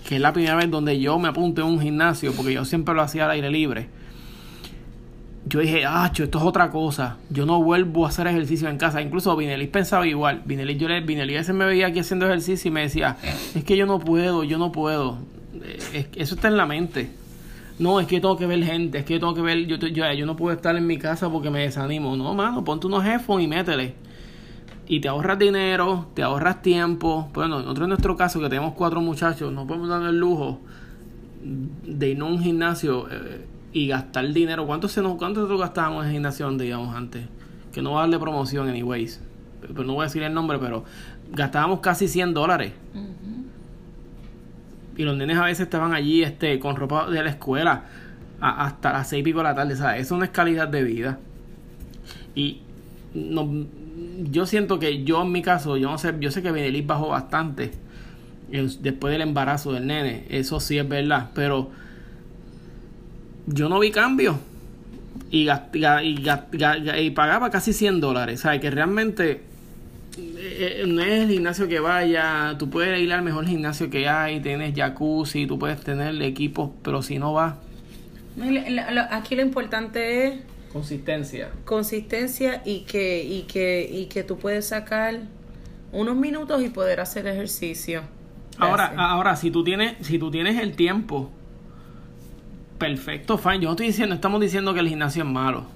que 0.08 0.14
es 0.14 0.22
la 0.22 0.32
primera 0.32 0.56
vez 0.56 0.70
donde 0.70 0.98
yo 0.98 1.18
me 1.18 1.28
apunté 1.28 1.60
a 1.60 1.66
un 1.66 1.78
gimnasio, 1.78 2.32
porque 2.32 2.54
yo 2.54 2.64
siempre 2.64 2.94
lo 2.94 3.02
hacía 3.02 3.26
al 3.26 3.32
aire 3.32 3.50
libre, 3.50 3.88
yo 5.44 5.60
dije, 5.60 5.84
ah, 5.84 6.06
esto 6.10 6.38
es 6.38 6.44
otra 6.44 6.70
cosa. 6.70 7.18
Yo 7.28 7.44
no 7.44 7.62
vuelvo 7.62 8.06
a 8.06 8.08
hacer 8.08 8.26
ejercicio 8.26 8.70
en 8.70 8.78
casa. 8.78 9.02
Incluso 9.02 9.36
Vinelis 9.36 9.68
pensaba 9.68 10.06
igual. 10.06 10.40
Vinelis, 10.46 10.78
yo 10.78 10.88
le, 10.88 11.02
Vinelis 11.02 11.36
veces 11.36 11.54
me 11.54 11.66
veía 11.66 11.88
aquí 11.88 11.98
haciendo 11.98 12.24
ejercicio 12.24 12.70
y 12.70 12.72
me 12.72 12.80
decía, 12.80 13.18
es 13.54 13.62
que 13.64 13.76
yo 13.76 13.84
no 13.84 13.98
puedo, 13.98 14.44
yo 14.44 14.56
no 14.56 14.72
puedo. 14.72 15.18
Eh, 15.92 16.08
eso 16.16 16.36
está 16.36 16.48
en 16.48 16.56
la 16.56 16.64
mente. 16.64 17.10
No, 17.78 18.00
es 18.00 18.06
que 18.06 18.18
tengo 18.18 18.38
que 18.38 18.46
ver 18.46 18.64
gente, 18.64 18.96
es 18.96 19.04
que 19.04 19.18
tengo 19.18 19.34
que 19.34 19.42
ver, 19.42 19.66
yo, 19.66 19.76
yo, 19.76 20.12
yo 20.14 20.24
no 20.24 20.36
puedo 20.36 20.56
estar 20.56 20.74
en 20.74 20.86
mi 20.86 20.96
casa 20.96 21.28
porque 21.28 21.50
me 21.50 21.60
desanimo. 21.60 22.16
No, 22.16 22.32
mano, 22.32 22.64
ponte 22.64 22.86
unos 22.86 23.04
headphones 23.04 23.44
y 23.44 23.46
métele. 23.46 24.07
Y 24.88 25.00
te 25.00 25.08
ahorras 25.08 25.38
dinero, 25.38 26.08
te 26.14 26.22
ahorras 26.22 26.62
tiempo. 26.62 27.28
Bueno, 27.34 27.58
nosotros 27.60 27.84
en 27.84 27.88
nuestro 27.90 28.16
caso, 28.16 28.40
que 28.40 28.48
tenemos 28.48 28.72
cuatro 28.74 29.00
muchachos, 29.02 29.52
no 29.52 29.66
podemos 29.66 29.88
dar 29.88 30.02
el 30.02 30.18
lujo 30.18 30.60
de 31.84 32.08
ir 32.08 32.20
a 32.20 32.24
un 32.24 32.40
gimnasio 32.40 33.06
eh, 33.10 33.44
y 33.72 33.86
gastar 33.88 34.26
dinero. 34.32 34.66
¿Cuánto, 34.66 34.88
se 34.88 35.02
nos, 35.02 35.16
¿Cuánto 35.16 35.40
nosotros 35.40 35.60
gastábamos 35.60 36.06
en 36.06 36.12
gimnasio 36.12 36.46
donde 36.46 36.66
íbamos 36.66 36.94
antes? 36.96 37.26
Que 37.72 37.82
no 37.82 37.92
va 37.92 37.98
a 37.98 38.02
darle 38.04 38.18
promoción, 38.18 38.66
anyways. 38.68 39.20
Pero 39.60 39.84
no 39.84 39.92
voy 39.94 40.02
a 40.02 40.04
decir 40.06 40.22
el 40.22 40.32
nombre, 40.32 40.58
pero 40.58 40.84
gastábamos 41.32 41.80
casi 41.80 42.08
100 42.08 42.32
dólares. 42.32 42.72
Y 44.96 45.02
los 45.04 45.16
nenes 45.16 45.36
a 45.36 45.44
veces 45.44 45.60
estaban 45.64 45.92
allí 45.92 46.22
este, 46.22 46.58
con 46.58 46.76
ropa 46.76 47.08
de 47.10 47.22
la 47.22 47.30
escuela. 47.30 47.84
a- 48.40 48.64
hasta 48.66 48.92
las 48.92 49.08
seis 49.08 49.20
y 49.20 49.24
pico 49.24 49.38
de 49.38 49.44
la 49.44 49.54
tarde, 49.56 49.74
¿sabes? 49.76 50.02
Eso 50.02 50.16
no 50.16 50.22
es 50.24 50.30
calidad 50.30 50.68
de 50.68 50.82
vida. 50.84 51.18
Y 52.36 52.60
no, 53.14 53.48
yo 54.30 54.46
siento 54.46 54.78
que 54.78 55.04
yo 55.04 55.22
en 55.22 55.32
mi 55.32 55.42
caso, 55.42 55.76
yo 55.76 55.90
no 55.90 55.98
sé, 55.98 56.14
yo 56.20 56.30
sé 56.30 56.42
que 56.42 56.50
Benelis 56.50 56.86
bajó 56.86 57.08
bastante 57.08 57.70
después 58.80 59.12
del 59.12 59.22
embarazo 59.22 59.72
del 59.72 59.86
nene, 59.86 60.24
eso 60.30 60.58
sí 60.60 60.78
es 60.78 60.88
verdad, 60.88 61.30
pero 61.34 61.70
yo 63.46 63.68
no 63.68 63.78
vi 63.78 63.90
cambio 63.90 64.38
y, 65.30 65.44
gast- 65.46 65.70
ga- 65.72 66.02
y, 66.02 67.06
y 67.06 67.10
pagaba 67.10 67.50
casi 67.50 67.72
100 67.72 68.00
dólares, 68.00 68.40
¿sabes? 68.40 68.60
Que 68.60 68.70
realmente 68.70 69.42
eh, 70.18 70.82
eh, 70.82 70.84
no 70.86 71.02
es 71.02 71.24
el 71.24 71.28
gimnasio 71.30 71.68
que 71.68 71.80
vaya, 71.80 72.56
tú 72.58 72.70
puedes 72.70 72.98
ir 73.00 73.12
al 73.12 73.22
mejor 73.22 73.46
gimnasio 73.46 73.90
que 73.90 74.08
hay, 74.08 74.40
tienes 74.40 74.74
jacuzzi, 74.74 75.46
tú 75.46 75.58
puedes 75.58 75.80
tener 75.82 76.20
equipos, 76.22 76.70
pero 76.82 77.02
si 77.02 77.18
no 77.18 77.32
vas, 77.34 77.54
Aquí 79.10 79.34
lo 79.34 79.42
importante 79.42 80.26
es 80.28 80.34
consistencia. 80.72 81.50
consistencia 81.64 82.62
y 82.64 82.80
que, 82.80 83.22
y 83.24 83.42
que, 83.42 83.88
y 83.90 84.06
que 84.06 84.22
tú 84.22 84.38
puedes 84.38 84.68
sacar 84.68 85.20
unos 85.92 86.16
minutos 86.16 86.62
y 86.62 86.68
poder 86.68 87.00
hacer 87.00 87.26
ejercicio. 87.26 88.02
Ahora, 88.58 88.92
ahora 88.96 89.36
si 89.36 89.50
tú 89.50 89.62
tienes, 89.62 89.94
si 90.06 90.18
tú 90.18 90.30
tienes 90.30 90.58
el 90.60 90.74
tiempo, 90.74 91.30
perfecto, 92.78 93.38
fine. 93.38 93.60
Yo 93.60 93.68
no 93.68 93.70
estoy 93.72 93.86
diciendo, 93.86 94.14
estamos 94.14 94.40
diciendo 94.40 94.74
que 94.74 94.80
el 94.80 94.88
gimnasio 94.88 95.22
es 95.22 95.28
malo. 95.28 95.66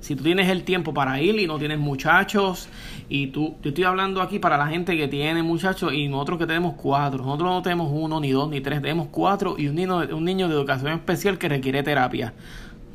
Si 0.00 0.14
tú 0.14 0.22
tienes 0.22 0.48
el 0.48 0.62
tiempo 0.62 0.94
para 0.94 1.20
ir 1.20 1.38
y 1.38 1.46
no 1.46 1.58
tienes 1.58 1.78
muchachos, 1.78 2.68
y 3.08 3.28
tú, 3.28 3.56
yo 3.62 3.70
estoy 3.70 3.84
hablando 3.84 4.22
aquí 4.22 4.38
para 4.38 4.56
la 4.56 4.66
gente 4.66 4.96
que 4.96 5.08
tiene 5.08 5.42
muchachos 5.42 5.92
y 5.92 6.08
nosotros 6.08 6.38
que 6.38 6.46
tenemos 6.46 6.74
cuatro. 6.74 7.24
Nosotros 7.24 7.50
no 7.50 7.62
tenemos 7.62 7.90
uno, 7.92 8.20
ni 8.20 8.30
dos, 8.30 8.48
ni 8.48 8.60
tres, 8.60 8.80
tenemos 8.80 9.08
cuatro 9.10 9.56
y 9.58 9.68
un 9.68 9.74
niño, 9.74 9.98
un 10.12 10.24
niño 10.24 10.48
de 10.48 10.54
educación 10.54 10.92
especial 10.92 11.38
que 11.38 11.48
requiere 11.48 11.82
terapia. 11.82 12.34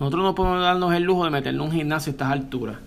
Nosotros 0.01 0.23
no 0.23 0.33
podemos 0.33 0.63
darnos 0.63 0.95
el 0.95 1.03
lujo 1.03 1.25
de 1.25 1.29
meterle 1.29 1.61
un 1.61 1.71
gimnasio 1.71 2.09
a 2.09 2.13
estas 2.13 2.31
alturas. 2.31 2.77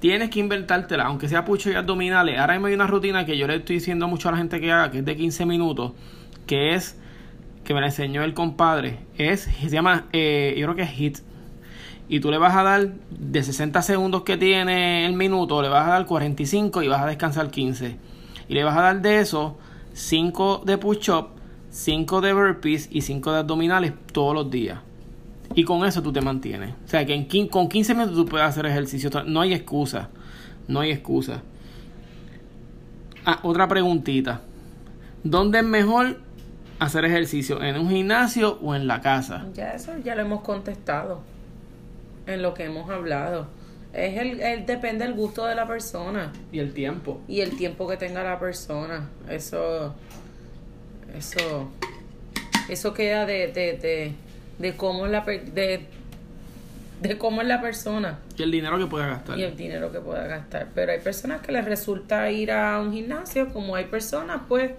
Tienes 0.00 0.28
que 0.28 0.38
inventártela, 0.38 1.04
aunque 1.04 1.30
sea 1.30 1.46
pucho 1.46 1.70
y 1.70 1.74
abdominales. 1.76 2.38
Ahora 2.38 2.52
mismo 2.52 2.66
hay 2.66 2.74
una 2.74 2.86
rutina 2.86 3.24
que 3.24 3.38
yo 3.38 3.46
le 3.46 3.56
estoy 3.56 3.76
diciendo 3.76 4.06
mucho 4.06 4.28
a 4.28 4.32
la 4.32 4.36
gente 4.36 4.60
que 4.60 4.70
haga, 4.70 4.90
que 4.90 4.98
es 4.98 5.04
de 5.06 5.16
15 5.16 5.46
minutos, 5.46 5.92
que 6.46 6.74
es, 6.74 7.00
que 7.64 7.72
me 7.72 7.80
la 7.80 7.86
enseñó 7.86 8.22
el 8.22 8.34
compadre, 8.34 8.98
es, 9.16 9.44
se 9.44 9.70
llama, 9.70 10.08
eh, 10.12 10.54
yo 10.58 10.66
creo 10.66 10.76
que 10.76 10.82
es 10.82 10.90
HIT. 10.90 11.18
Y 12.10 12.20
tú 12.20 12.30
le 12.30 12.36
vas 12.36 12.54
a 12.54 12.62
dar, 12.62 12.86
de 13.08 13.42
60 13.42 13.80
segundos 13.80 14.22
que 14.22 14.36
tiene 14.36 15.06
el 15.06 15.14
minuto, 15.14 15.62
le 15.62 15.70
vas 15.70 15.86
a 15.86 15.92
dar 15.92 16.04
45 16.04 16.82
y 16.82 16.88
vas 16.88 17.00
a 17.00 17.06
descansar 17.06 17.50
15. 17.50 17.96
Y 18.50 18.52
le 18.52 18.62
vas 18.62 18.76
a 18.76 18.82
dar 18.82 19.00
de 19.00 19.20
eso 19.20 19.56
5 19.94 20.64
de 20.66 20.76
push-up, 20.76 21.28
5 21.70 22.20
de 22.20 22.34
burpees 22.34 22.90
y 22.92 23.00
5 23.00 23.32
de 23.32 23.38
abdominales 23.38 23.94
todos 24.12 24.34
los 24.34 24.50
días. 24.50 24.80
Y 25.54 25.64
con 25.64 25.86
eso 25.86 26.02
tú 26.02 26.12
te 26.12 26.20
mantienes. 26.20 26.74
O 26.84 26.88
sea, 26.88 27.04
que 27.06 27.14
en 27.14 27.48
con 27.48 27.68
15 27.68 27.94
minutos 27.94 28.16
tú 28.16 28.26
puedes 28.26 28.46
hacer 28.46 28.66
ejercicio. 28.66 29.10
No 29.26 29.40
hay 29.40 29.54
excusa. 29.54 30.08
No 30.68 30.80
hay 30.80 30.90
excusa. 30.90 31.42
Ah, 33.24 33.40
otra 33.42 33.66
preguntita. 33.68 34.40
¿Dónde 35.24 35.58
es 35.58 35.64
mejor 35.64 36.18
hacer 36.78 37.04
ejercicio? 37.04 37.62
¿En 37.62 37.76
un 37.78 37.88
gimnasio 37.90 38.58
o 38.62 38.74
en 38.74 38.86
la 38.86 39.00
casa? 39.00 39.46
Ya 39.54 39.70
eso 39.72 39.92
ya 40.04 40.14
lo 40.14 40.22
hemos 40.22 40.42
contestado 40.42 41.20
en 42.26 42.42
lo 42.42 42.54
que 42.54 42.64
hemos 42.64 42.88
hablado. 42.90 43.48
Es 43.92 44.18
el, 44.18 44.40
el- 44.40 44.66
depende 44.66 45.04
del 45.06 45.14
gusto 45.14 45.46
de 45.46 45.54
la 45.54 45.66
persona 45.66 46.32
Y 46.52 46.58
el 46.58 46.74
tiempo. 46.74 47.20
y 47.28 47.40
el 47.40 47.56
tiempo 47.56 47.88
que 47.88 47.96
tenga 47.96 48.22
la 48.22 48.38
persona. 48.38 49.08
Eso, 49.28 49.94
eso, 51.16 51.70
eso 52.68 52.92
queda 52.92 53.24
de, 53.26 53.48
de, 53.48 53.78
de, 53.78 54.12
de 54.58 54.76
cómo 54.76 55.06
es 55.06 55.12
la 55.12 55.24
per- 55.24 55.52
de, 55.52 55.86
de 57.02 57.18
cómo 57.18 57.42
es 57.42 57.48
la 57.48 57.60
persona 57.60 58.18
Y 58.38 58.42
el 58.42 58.50
dinero 58.50 58.78
que 58.78 58.86
pueda 58.86 59.06
gastar. 59.06 59.38
y 59.38 59.42
el 59.42 59.56
dinero 59.56 59.92
que 59.92 60.00
pueda 60.00 60.26
gastar. 60.26 60.68
Pero 60.74 60.92
hay 60.92 61.00
personas 61.00 61.40
que 61.42 61.52
les 61.52 61.64
resulta 61.64 62.30
ir 62.30 62.50
a 62.52 62.80
un 62.80 62.92
gimnasio, 62.92 63.52
como 63.52 63.76
hay 63.76 63.84
personas 63.84 64.42
pues 64.48 64.72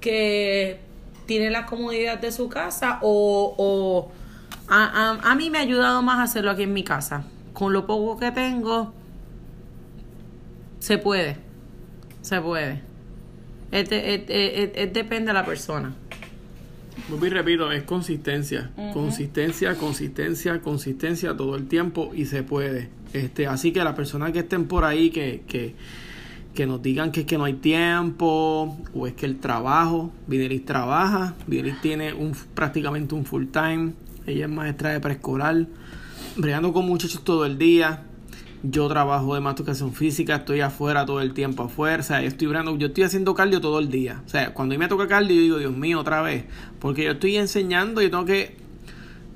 que 0.00 0.78
tienen 1.26 1.52
la 1.52 1.66
comodidad 1.66 2.18
de 2.18 2.32
su 2.32 2.48
casa 2.48 2.98
o, 3.02 3.54
o 3.58 4.12
a, 4.68 5.18
a, 5.22 5.30
a 5.32 5.34
mí 5.34 5.50
me 5.50 5.58
ha 5.58 5.62
ayudado 5.62 6.02
más 6.02 6.20
hacerlo 6.30 6.50
aquí 6.50 6.62
en 6.64 6.72
mi 6.72 6.84
casa. 6.84 7.24
Con 7.54 7.72
lo 7.72 7.86
poco 7.86 8.18
que 8.18 8.30
tengo, 8.30 8.92
se 10.80 10.98
puede. 10.98 11.36
Se 12.22 12.40
puede. 12.40 12.80
Es 13.72 13.88
de- 13.90 14.14
es- 14.14 14.22
es- 14.28 14.70
es- 14.74 14.92
depende 14.92 15.28
de 15.28 15.32
la 15.34 15.44
persona. 15.44 15.94
Vuelvo 17.08 17.26
y 17.26 17.30
repito, 17.30 17.72
es 17.72 17.84
consistencia. 17.84 18.70
Consistencia, 18.92 19.74
consistencia, 19.76 20.60
consistencia 20.60 21.36
todo 21.36 21.56
el 21.56 21.68
tiempo 21.68 22.12
y 22.14 22.26
se 22.26 22.42
puede. 22.42 22.90
Este, 23.12 23.46
así 23.46 23.72
que 23.72 23.82
las 23.84 23.94
personas 23.94 24.32
que 24.32 24.40
estén 24.40 24.66
por 24.66 24.84
ahí 24.84 25.10
que, 25.10 25.42
que, 25.46 25.74
que 26.54 26.66
nos 26.66 26.82
digan 26.82 27.12
que 27.12 27.20
es 27.20 27.26
que 27.26 27.38
no 27.38 27.44
hay 27.44 27.54
tiempo 27.54 28.76
o 28.94 29.06
es 29.06 29.14
que 29.14 29.26
el 29.26 29.38
trabajo, 29.38 30.12
Videlis 30.26 30.64
trabaja, 30.64 31.34
Videlis 31.46 31.80
tiene 31.80 32.12
un, 32.12 32.32
prácticamente 32.54 33.14
un 33.14 33.24
full 33.24 33.46
time, 33.46 33.92
ella 34.26 34.44
es 34.44 34.50
maestra 34.50 34.90
de 34.90 35.00
preescolar, 35.00 35.66
bregando 36.36 36.72
con 36.72 36.86
muchachos 36.86 37.24
todo 37.24 37.46
el 37.46 37.58
día. 37.58 38.02
Yo 38.62 38.88
trabajo 38.88 39.34
de 39.34 39.50
educación 39.50 39.92
física, 39.92 40.36
estoy 40.36 40.60
afuera 40.60 41.06
todo 41.06 41.20
el 41.20 41.32
tiempo 41.32 41.62
afuera, 41.62 42.00
o 42.00 42.02
sea, 42.02 42.20
yo 42.22 42.28
estoy, 42.28 42.48
yo 42.78 42.86
estoy 42.88 43.04
haciendo 43.04 43.34
cardio 43.34 43.60
todo 43.60 43.78
el 43.78 43.88
día. 43.88 44.22
O 44.26 44.28
sea, 44.28 44.52
cuando 44.52 44.76
me 44.76 44.88
toca 44.88 45.06
cardio, 45.06 45.36
yo 45.36 45.42
digo, 45.42 45.58
Dios 45.58 45.76
mío, 45.76 46.00
otra 46.00 46.22
vez. 46.22 46.44
Porque 46.80 47.04
yo 47.04 47.12
estoy 47.12 47.36
enseñando 47.36 48.02
y 48.02 48.10
tengo 48.10 48.24
que... 48.24 48.56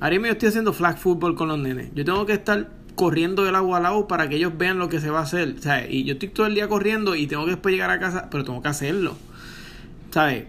Ahora 0.00 0.10
mismo 0.10 0.26
yo 0.26 0.32
estoy 0.32 0.48
haciendo 0.48 0.72
flag 0.72 0.98
football 0.98 1.36
con 1.36 1.48
los 1.48 1.58
nenes. 1.58 1.90
Yo 1.94 2.04
tengo 2.04 2.26
que 2.26 2.32
estar 2.32 2.70
corriendo 2.96 3.44
del 3.44 3.54
agua 3.54 3.78
al 3.78 3.86
agua 3.86 4.08
para 4.08 4.28
que 4.28 4.36
ellos 4.36 4.52
vean 4.56 4.78
lo 4.78 4.88
que 4.88 5.00
se 5.00 5.10
va 5.10 5.20
a 5.20 5.22
hacer. 5.22 5.54
O 5.58 5.62
sea, 5.62 5.88
y 5.88 6.04
yo 6.04 6.14
estoy 6.14 6.28
todo 6.28 6.46
el 6.46 6.54
día 6.54 6.68
corriendo 6.68 7.14
y 7.14 7.26
tengo 7.28 7.44
que 7.44 7.52
después 7.52 7.72
llegar 7.72 7.90
a 7.90 8.00
casa, 8.00 8.28
pero 8.30 8.44
tengo 8.44 8.60
que 8.60 8.68
hacerlo. 8.68 9.16
¿Sabes? 10.10 10.46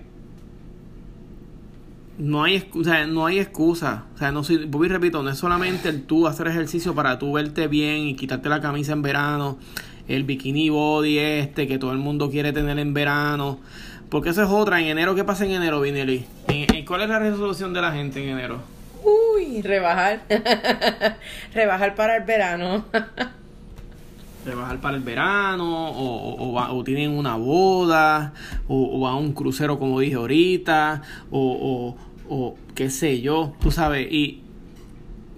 No 2.17 2.43
hay, 2.43 2.69
o 2.75 2.83
sea, 2.83 3.07
no 3.07 3.25
hay 3.25 3.39
excusa. 3.39 4.03
O 4.15 4.17
sea, 4.17 4.31
no 4.31 4.43
soy, 4.43 4.69
y 4.71 4.87
repito, 4.87 5.23
no 5.23 5.29
es 5.31 5.37
solamente 5.37 5.89
el 5.89 6.03
tú 6.03 6.27
hacer 6.27 6.47
ejercicio 6.47 6.93
para 6.93 7.17
tú 7.19 7.33
verte 7.33 7.67
bien 7.67 8.07
y 8.07 8.15
quitarte 8.15 8.49
la 8.49 8.61
camisa 8.61 8.93
en 8.93 9.01
verano, 9.01 9.57
el 10.07 10.23
bikini 10.23 10.69
body 10.69 11.17
este 11.17 11.67
que 11.67 11.77
todo 11.79 11.91
el 11.91 11.97
mundo 11.97 12.29
quiere 12.29 12.53
tener 12.53 12.77
en 12.79 12.93
verano. 12.93 13.59
Porque 14.09 14.29
eso 14.29 14.43
es 14.43 14.49
otra. 14.49 14.79
En 14.79 14.85
enero, 14.87 15.15
¿qué 15.15 15.23
pasa 15.23 15.43
en 15.45 15.51
enero, 15.51 15.81
Vinelli? 15.81 16.25
¿En- 16.47 16.75
en- 16.75 16.85
¿Cuál 16.85 17.01
es 17.01 17.09
la 17.09 17.17
resolución 17.19 17.73
de 17.73 17.81
la 17.81 17.91
gente 17.91 18.21
en 18.21 18.29
enero? 18.37 18.61
Uy, 19.03 19.61
rebajar. 19.63 20.21
rebajar 21.53 21.95
para 21.95 22.17
el 22.17 22.23
verano. 22.23 22.85
Rebajar 24.45 24.79
para 24.81 24.97
el 24.97 25.03
verano, 25.03 25.89
o, 25.91 26.35
o, 26.35 26.49
o 26.49 26.53
va- 26.53 26.71
o 26.73 26.83
tienen 26.83 27.11
una 27.11 27.35
boda, 27.37 28.33
o, 28.67 28.97
o 28.97 29.01
va 29.01 29.11
a 29.11 29.15
un 29.15 29.31
crucero, 29.33 29.79
como 29.79 29.99
dije 30.01 30.15
ahorita, 30.15 31.01
o, 31.31 31.95
o, 32.29 32.33
o 32.35 32.55
qué 32.75 32.89
sé 32.89 33.21
yo, 33.21 33.53
tú 33.61 33.71
sabes, 33.71 34.11
y 34.11 34.41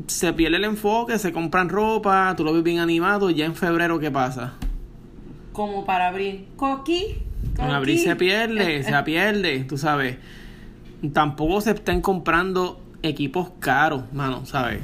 se 0.07 0.33
pierde 0.33 0.57
el 0.57 0.63
enfoque, 0.65 1.19
se 1.19 1.31
compran 1.31 1.69
ropa, 1.69 2.33
tú 2.35 2.43
lo 2.43 2.51
ves 2.53 2.63
bien 2.63 2.79
animado, 2.79 3.29
y 3.29 3.35
ya 3.35 3.45
en 3.45 3.55
febrero, 3.55 3.99
¿qué 3.99 4.09
pasa? 4.11 4.53
Como 5.53 5.85
para 5.85 6.07
abrir. 6.09 6.47
Coqui. 6.55 7.17
En 7.59 7.69
abril 7.71 7.99
se 7.99 8.15
pierde, 8.15 8.83
se 8.83 9.03
pierde, 9.05 9.63
tú 9.65 9.77
sabes. 9.77 10.17
Tampoco 11.13 11.61
se 11.61 11.71
estén 11.71 12.01
comprando 12.01 12.81
equipos 13.03 13.51
caros, 13.59 14.03
mano, 14.13 14.45
¿sabes? 14.45 14.79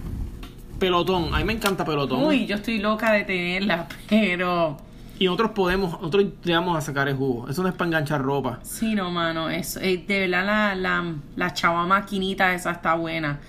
Pelotón, 0.82 1.32
a 1.32 1.38
mí 1.38 1.44
me 1.44 1.54
encanta 1.54 1.86
pelotón. 1.86 2.24
Uy, 2.24 2.48
yo 2.48 2.56
estoy 2.56 2.80
loca 2.80 3.12
de 3.12 3.24
tenerla, 3.24 3.88
pero... 4.10 4.78
Y 5.20 5.26
nosotros 5.26 5.52
podemos, 5.52 5.92
nosotros 5.92 6.26
le 6.44 6.56
vamos 6.56 6.76
a 6.76 6.82
sacar 6.82 7.08
el 7.08 7.16
jugo. 7.16 7.48
Eso 7.48 7.62
no 7.62 7.70
es 7.70 7.76
para 7.76 7.90
enganchar 7.90 8.20
ropa. 8.24 8.58
Sí, 8.64 8.96
no, 8.96 9.12
mano, 9.12 9.52
es, 9.52 9.78
eh, 9.78 10.04
de 10.08 10.22
verdad 10.22 10.44
la, 10.44 10.74
la, 10.74 11.14
la 11.36 11.54
chava 11.54 11.86
maquinita 11.86 12.56
esa 12.56 12.72
está 12.72 12.96
buena, 12.96 13.40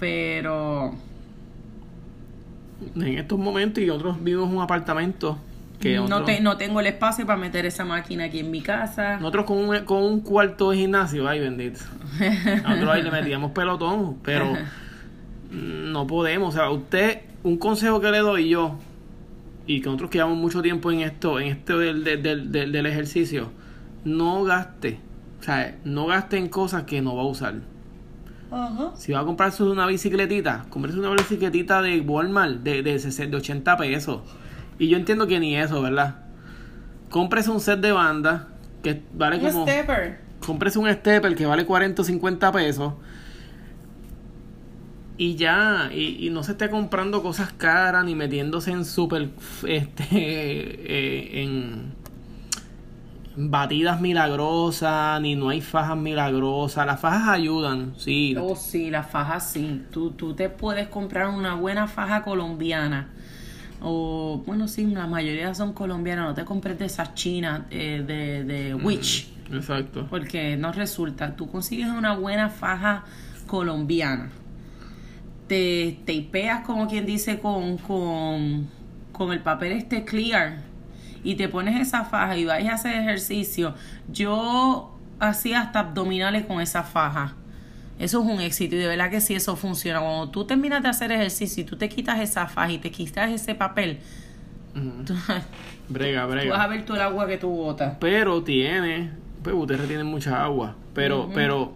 pero... 0.00 0.92
En 2.96 3.16
estos 3.16 3.38
momentos 3.38 3.80
y 3.80 3.86
nosotros 3.86 4.16
vivimos 4.20 4.50
en 4.50 4.56
un 4.56 4.62
apartamento 4.64 5.38
que 5.78 6.00
No, 6.00 6.24
te, 6.24 6.40
no 6.40 6.56
tengo 6.56 6.80
el 6.80 6.86
espacio 6.88 7.24
para 7.24 7.38
meter 7.38 7.64
esa 7.64 7.84
máquina 7.84 8.24
aquí 8.24 8.40
en 8.40 8.50
mi 8.50 8.60
casa. 8.60 9.18
nosotros 9.18 9.44
con 9.44 9.58
un, 9.58 9.84
con 9.84 10.02
un 10.02 10.20
cuarto 10.20 10.72
de 10.72 10.78
gimnasio, 10.78 11.28
ay 11.28 11.38
bendito. 11.38 11.78
Nosotros 12.64 12.90
ahí 12.90 13.02
le 13.02 13.12
metíamos 13.12 13.52
pelotón, 13.52 14.18
pero 14.24 14.52
no 15.52 16.06
podemos. 16.06 16.54
O 16.54 16.58
sea, 16.58 16.70
usted, 16.70 17.20
un 17.42 17.56
consejo 17.58 18.00
que 18.00 18.10
le 18.10 18.18
doy 18.18 18.48
yo, 18.48 18.76
y 19.66 19.80
que 19.80 19.86
nosotros 19.86 20.10
que 20.10 20.18
llevamos 20.18 20.38
mucho 20.38 20.60
tiempo 20.62 20.90
en 20.90 21.00
esto, 21.00 21.38
en 21.38 21.48
esto 21.48 21.78
del, 21.78 22.02
del, 22.04 22.50
del, 22.50 22.72
del- 22.72 22.86
ejercicio, 22.86 23.50
no 24.04 24.42
gaste. 24.44 24.98
O 25.40 25.42
sea, 25.44 25.76
no 25.84 26.06
gaste 26.06 26.36
en 26.36 26.48
cosas 26.48 26.84
que 26.84 27.00
no 27.02 27.14
va 27.16 27.22
a 27.22 27.26
usar. 27.26 27.54
Si 28.96 29.12
va 29.12 29.20
a 29.20 29.24
comprarse 29.24 29.62
una 29.62 29.86
bicicletita, 29.86 30.66
cómprese 30.68 30.98
una 30.98 31.10
bicicletita 31.10 31.80
de 31.80 32.00
Walmart 32.00 32.56
de, 32.62 32.82
de, 32.82 32.98
60 32.98 33.30
de 33.30 33.36
80 33.38 33.76
pesos. 33.78 34.20
Y 34.78 34.88
yo 34.88 34.98
entiendo 34.98 35.26
que 35.26 35.40
ni 35.40 35.56
eso, 35.56 35.80
¿verdad? 35.80 36.16
Cómprese 37.08 37.50
un 37.50 37.60
set 37.60 37.80
de 37.80 37.92
banda 37.92 38.48
que 38.82 39.02
vale 39.14 39.36
Un 39.38 39.42
como. 39.50 39.62
stepper. 39.66 40.20
Cómprese 40.44 40.78
un 40.78 40.92
stepper 40.92 41.34
que 41.34 41.46
vale 41.46 41.64
40 41.64 42.02
o 42.02 42.04
50 42.04 42.52
pesos. 42.52 42.92
Y 45.18 45.36
ya, 45.36 45.90
y, 45.92 46.26
y 46.26 46.30
no 46.30 46.42
se 46.42 46.52
esté 46.52 46.70
comprando 46.70 47.22
cosas 47.22 47.52
caras 47.52 48.04
ni 48.04 48.14
metiéndose 48.14 48.70
en 48.70 48.84
super, 48.84 49.30
este, 49.66 50.04
eh, 50.10 51.42
en 51.42 52.02
batidas 53.36 54.00
milagrosas, 54.00 55.20
ni 55.20 55.34
no 55.34 55.50
hay 55.50 55.60
fajas 55.60 55.96
milagrosas. 55.96 56.86
Las 56.86 57.00
fajas 57.00 57.28
ayudan, 57.28 57.94
sí. 57.96 58.34
Oh, 58.38 58.56
sí, 58.56 58.90
las 58.90 59.10
fajas 59.10 59.50
sí. 59.50 59.82
Tú, 59.90 60.10
tú 60.12 60.34
te 60.34 60.48
puedes 60.48 60.88
comprar 60.88 61.28
una 61.28 61.54
buena 61.54 61.88
faja 61.88 62.22
colombiana. 62.22 63.08
O, 63.80 64.42
bueno, 64.46 64.68
sí, 64.68 64.86
la 64.86 65.06
mayoría 65.06 65.54
son 65.54 65.72
colombianas. 65.72 66.26
No 66.26 66.34
te 66.34 66.44
compres 66.44 66.78
de 66.78 66.86
esas 66.86 67.14
chinas 67.14 67.62
eh, 67.70 68.04
de, 68.06 68.44
de 68.44 68.74
Witch. 68.74 69.28
Exacto. 69.52 70.06
Porque 70.08 70.56
no 70.56 70.72
resulta. 70.72 71.34
Tú 71.34 71.50
consigues 71.50 71.88
una 71.88 72.14
buena 72.14 72.48
faja 72.48 73.04
colombiana. 73.46 74.30
Te 75.52 75.98
tapeas, 76.06 76.64
como 76.64 76.88
quien 76.88 77.04
dice, 77.04 77.38
con, 77.38 77.76
con, 77.76 78.70
con 79.12 79.32
el 79.34 79.40
papel 79.40 79.72
este 79.72 80.02
clear 80.06 80.60
y 81.22 81.34
te 81.34 81.46
pones 81.46 81.78
esa 81.78 82.06
faja 82.06 82.38
y 82.38 82.46
vas 82.46 82.64
a 82.64 82.72
hacer 82.72 82.94
ejercicio, 82.96 83.74
yo 84.10 84.96
hacía 85.20 85.60
hasta 85.60 85.80
abdominales 85.80 86.46
con 86.46 86.62
esa 86.62 86.84
faja. 86.84 87.34
Eso 87.98 88.22
es 88.22 88.30
un 88.34 88.40
éxito 88.40 88.76
y 88.76 88.78
de 88.78 88.86
verdad 88.86 89.10
que 89.10 89.20
sí 89.20 89.34
eso 89.34 89.54
funciona. 89.54 90.00
Cuando 90.00 90.30
tú 90.30 90.46
terminas 90.46 90.82
de 90.82 90.88
hacer 90.88 91.12
ejercicio 91.12 91.64
y 91.64 91.66
tú 91.66 91.76
te 91.76 91.90
quitas 91.90 92.18
esa 92.20 92.46
faja 92.46 92.72
y 92.72 92.78
te 92.78 92.90
quitas 92.90 93.30
ese 93.30 93.54
papel, 93.54 93.98
tú, 95.06 95.14
brega, 95.90 96.24
brega. 96.24 96.44
tú 96.44 96.56
vas 96.56 96.64
a 96.64 96.68
ver 96.68 96.86
todo 96.86 96.96
el 96.96 97.02
agua 97.02 97.26
que 97.26 97.36
tú 97.36 97.50
botas. 97.50 97.98
Pero 98.00 98.42
tiene, 98.42 99.10
pues 99.42 99.54
ustedes 99.54 99.86
tienen 99.86 100.06
mucha 100.06 100.42
agua, 100.42 100.76
pero, 100.94 101.28
pero 101.34 101.74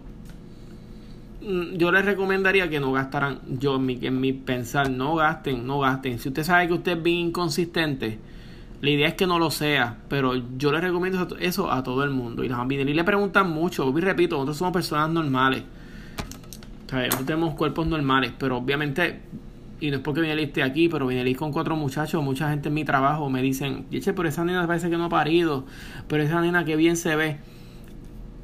yo 1.41 1.91
les 1.91 2.05
recomendaría 2.05 2.69
que 2.69 2.79
no 2.79 2.91
gastaran, 2.91 3.39
yo 3.47 3.75
en 3.75 3.85
mi, 3.85 3.99
en 4.01 4.19
mi 4.19 4.33
pensar, 4.33 4.89
no 4.89 5.15
gasten, 5.15 5.65
no 5.67 5.79
gasten. 5.79 6.19
Si 6.19 6.29
usted 6.29 6.43
sabe 6.43 6.67
que 6.67 6.73
usted 6.73 6.97
es 6.97 7.03
bien 7.03 7.27
inconsistente, 7.27 8.19
la 8.81 8.89
idea 8.89 9.07
es 9.07 9.13
que 9.15 9.27
no 9.27 9.39
lo 9.39 9.49
sea, 9.49 9.97
pero 10.07 10.35
yo 10.57 10.71
le 10.71 10.81
recomiendo 10.81 11.27
eso 11.39 11.71
a 11.71 11.83
todo 11.83 12.03
el 12.03 12.11
mundo. 12.11 12.43
Y 12.43 12.49
las 12.49 12.59
y 12.69 12.75
le 12.75 13.03
preguntan 13.03 13.49
mucho, 13.49 13.91
y 13.95 14.01
repito, 14.01 14.35
nosotros 14.35 14.57
somos 14.57 14.73
personas 14.73 15.09
normales. 15.09 15.63
Sea, 16.87 16.99
nosotros 16.99 17.25
tenemos 17.25 17.55
cuerpos 17.55 17.87
normales, 17.87 18.33
pero 18.37 18.57
obviamente, 18.57 19.19
y 19.79 19.89
no 19.89 19.97
es 19.97 20.01
porque 20.03 20.21
Vinelis 20.21 20.47
esté 20.47 20.63
aquí, 20.63 20.89
pero 20.89 21.07
Vinelis 21.07 21.37
con 21.37 21.51
cuatro 21.51 21.75
muchachos, 21.75 22.23
mucha 22.23 22.49
gente 22.49 22.69
en 22.69 22.75
mi 22.75 22.85
trabajo 22.85 23.29
me 23.29 23.41
dicen, 23.41 23.85
pero 23.89 24.29
esa 24.29 24.45
nena 24.45 24.65
parece 24.67 24.89
que 24.89 24.97
no 24.97 25.05
ha 25.05 25.09
parido, 25.09 25.65
pero 26.07 26.23
esa 26.23 26.39
nena 26.41 26.63
que 26.63 26.75
bien 26.75 26.97
se 26.97 27.15
ve, 27.15 27.37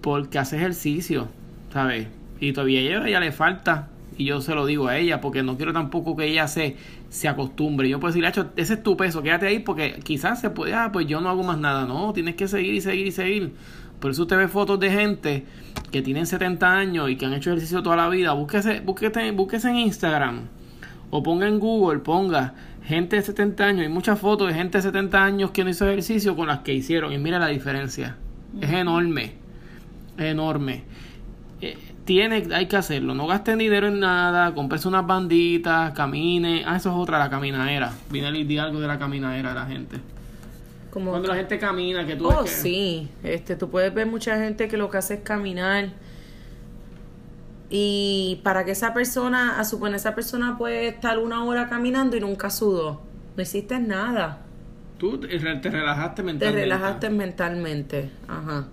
porque 0.02 0.40
hace 0.40 0.58
ejercicio, 0.58 1.28
¿sabes? 1.72 2.08
Y 2.44 2.52
todavía 2.52 3.02
a 3.02 3.08
ella 3.08 3.20
le 3.22 3.32
falta, 3.32 3.88
y 4.18 4.26
yo 4.26 4.42
se 4.42 4.54
lo 4.54 4.66
digo 4.66 4.90
a 4.90 4.98
ella 4.98 5.22
porque 5.22 5.44
no 5.44 5.56
quiero 5.56 5.72
tampoco 5.72 6.18
que 6.18 6.26
ella 6.26 6.50
se, 6.50 6.76
se 7.08 7.30
acostumbre. 7.30 7.88
Yo 7.88 8.02
puedo 8.02 8.12
decirle, 8.12 8.28
hecho, 8.28 8.52
ese 8.58 8.74
es 8.74 8.84
tu 8.84 8.98
peso, 8.98 9.24
quédate 9.24 9.48
ahí 9.48 9.60
porque 9.60 10.02
quizás 10.04 10.42
se 10.42 10.50
puede, 10.50 10.74
ah, 10.74 10.90
pues 10.92 11.08
yo 11.08 11.22
no 11.22 11.30
hago 11.30 11.42
más 11.44 11.58
nada. 11.58 11.86
No, 11.86 12.12
tienes 12.12 12.36
que 12.36 12.50
seguir 12.50 12.74
y 12.74 12.82
seguir 12.82 13.08
y 13.08 13.12
seguir. 13.12 13.54
Por 14.02 14.12
eso 14.12 14.24
usted 14.24 14.36
ve 14.36 14.50
fotos 14.50 14.78
de 14.82 14.92
gente 14.92 15.46
que 15.90 16.02
tienen 16.02 16.26
70 16.26 16.70
años 16.70 17.10
y 17.10 17.16
que 17.16 17.26
han 17.26 17.34
hecho 17.34 17.52
ejercicio 17.52 17.82
toda 17.82 17.96
la 17.96 18.10
vida. 18.10 18.34
Búsquese, 18.34 18.82
búsquese, 18.82 19.32
búsquese 19.32 19.70
en 19.70 19.78
Instagram 19.78 20.42
o 21.12 21.24
ponga 21.24 21.48
en 21.48 21.60
Google, 21.60 22.00
ponga 22.00 22.56
gente 22.84 23.16
de 23.16 23.22
70 23.22 23.64
años. 23.64 23.82
Hay 23.84 23.90
muchas 23.90 24.20
fotos 24.20 24.50
de 24.50 24.54
gente 24.54 24.80
de 24.80 24.82
70 24.82 25.24
años 25.24 25.52
que 25.52 25.64
no 25.64 25.70
hizo 25.70 25.88
ejercicio 25.88 26.36
con 26.36 26.48
las 26.48 26.60
que 26.60 26.74
hicieron. 26.74 27.14
Y 27.14 27.18
mira 27.20 27.40
la 27.40 27.48
diferencia. 27.48 28.18
Es 28.60 28.70
enorme. 28.70 29.32
Es 30.18 30.26
enorme. 30.26 30.84
Tiene, 32.06 32.48
hay 32.54 32.68
que 32.68 32.76
hacerlo. 32.76 33.16
No 33.16 33.28
gasten 33.28 33.60
dinero 33.60 33.88
en 33.88 34.00
nada, 34.00 34.54
compres 34.54 34.86
unas 34.86 35.08
banditas, 35.08 35.94
camine. 35.94 36.64
Ah, 36.66 36.76
eso 36.76 36.90
es 36.90 36.96
otra, 36.98 37.18
la 37.18 37.30
caminadera. 37.30 37.94
Vine 38.12 38.28
a 38.28 38.32
di 38.32 38.58
algo 38.58 38.80
de 38.82 38.88
la 38.88 39.00
caminadera 39.00 39.50
de 39.50 39.56
la 39.56 39.66
gente. 39.66 39.98
Como 40.92 41.12
Cuando 41.12 41.30
la 41.30 41.36
gente 41.36 41.58
camina, 41.58 42.06
que 42.06 42.16
tú 42.16 42.28
Oh, 42.28 42.44
que- 42.44 42.50
sí. 42.50 43.10
Este, 43.24 43.56
tú 43.56 43.70
puedes 43.70 43.94
ver 43.94 44.06
mucha 44.06 44.38
gente 44.38 44.68
que 44.68 44.78
lo 44.78 44.90
que 44.90 44.98
hace 44.98 45.16
es 45.16 45.20
caminar. 45.22 45.90
Y 47.70 48.40
para 48.44 48.66
que 48.66 48.72
esa 48.72 48.94
persona, 48.94 49.60
a 49.60 49.64
suponer 49.66 49.96
esa 49.96 50.14
persona 50.14 50.58
puede 50.58 50.88
estar 50.90 51.18
una 51.18 51.44
hora 51.44 51.68
caminando 51.70 52.16
y 52.16 52.20
nunca 52.20 52.50
sudó. 52.50 53.02
No 53.36 53.42
hiciste 53.42 53.80
nada. 53.80 54.42
Tú 55.00 55.18
te 55.20 55.28
te 55.28 55.70
relajaste 55.70 56.22
Te 56.22 56.24
mentalmente. 56.24 56.62
relajaste 56.62 57.10
mentalmente. 57.10 58.10
Ajá. 58.28 58.68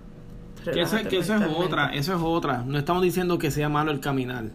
Que 0.63 0.69
eso, 0.81 0.95
relajaste 0.95 1.09
que 1.09 1.17
eso 1.19 1.35
es 1.35 1.41
otra, 1.55 1.87
eso 1.93 2.13
es 2.15 2.21
otra. 2.21 2.63
No 2.65 2.77
estamos 2.77 3.01
diciendo 3.03 3.37
que 3.37 3.51
sea 3.51 3.69
malo 3.69 3.91
el 3.91 3.99
caminar. 3.99 4.45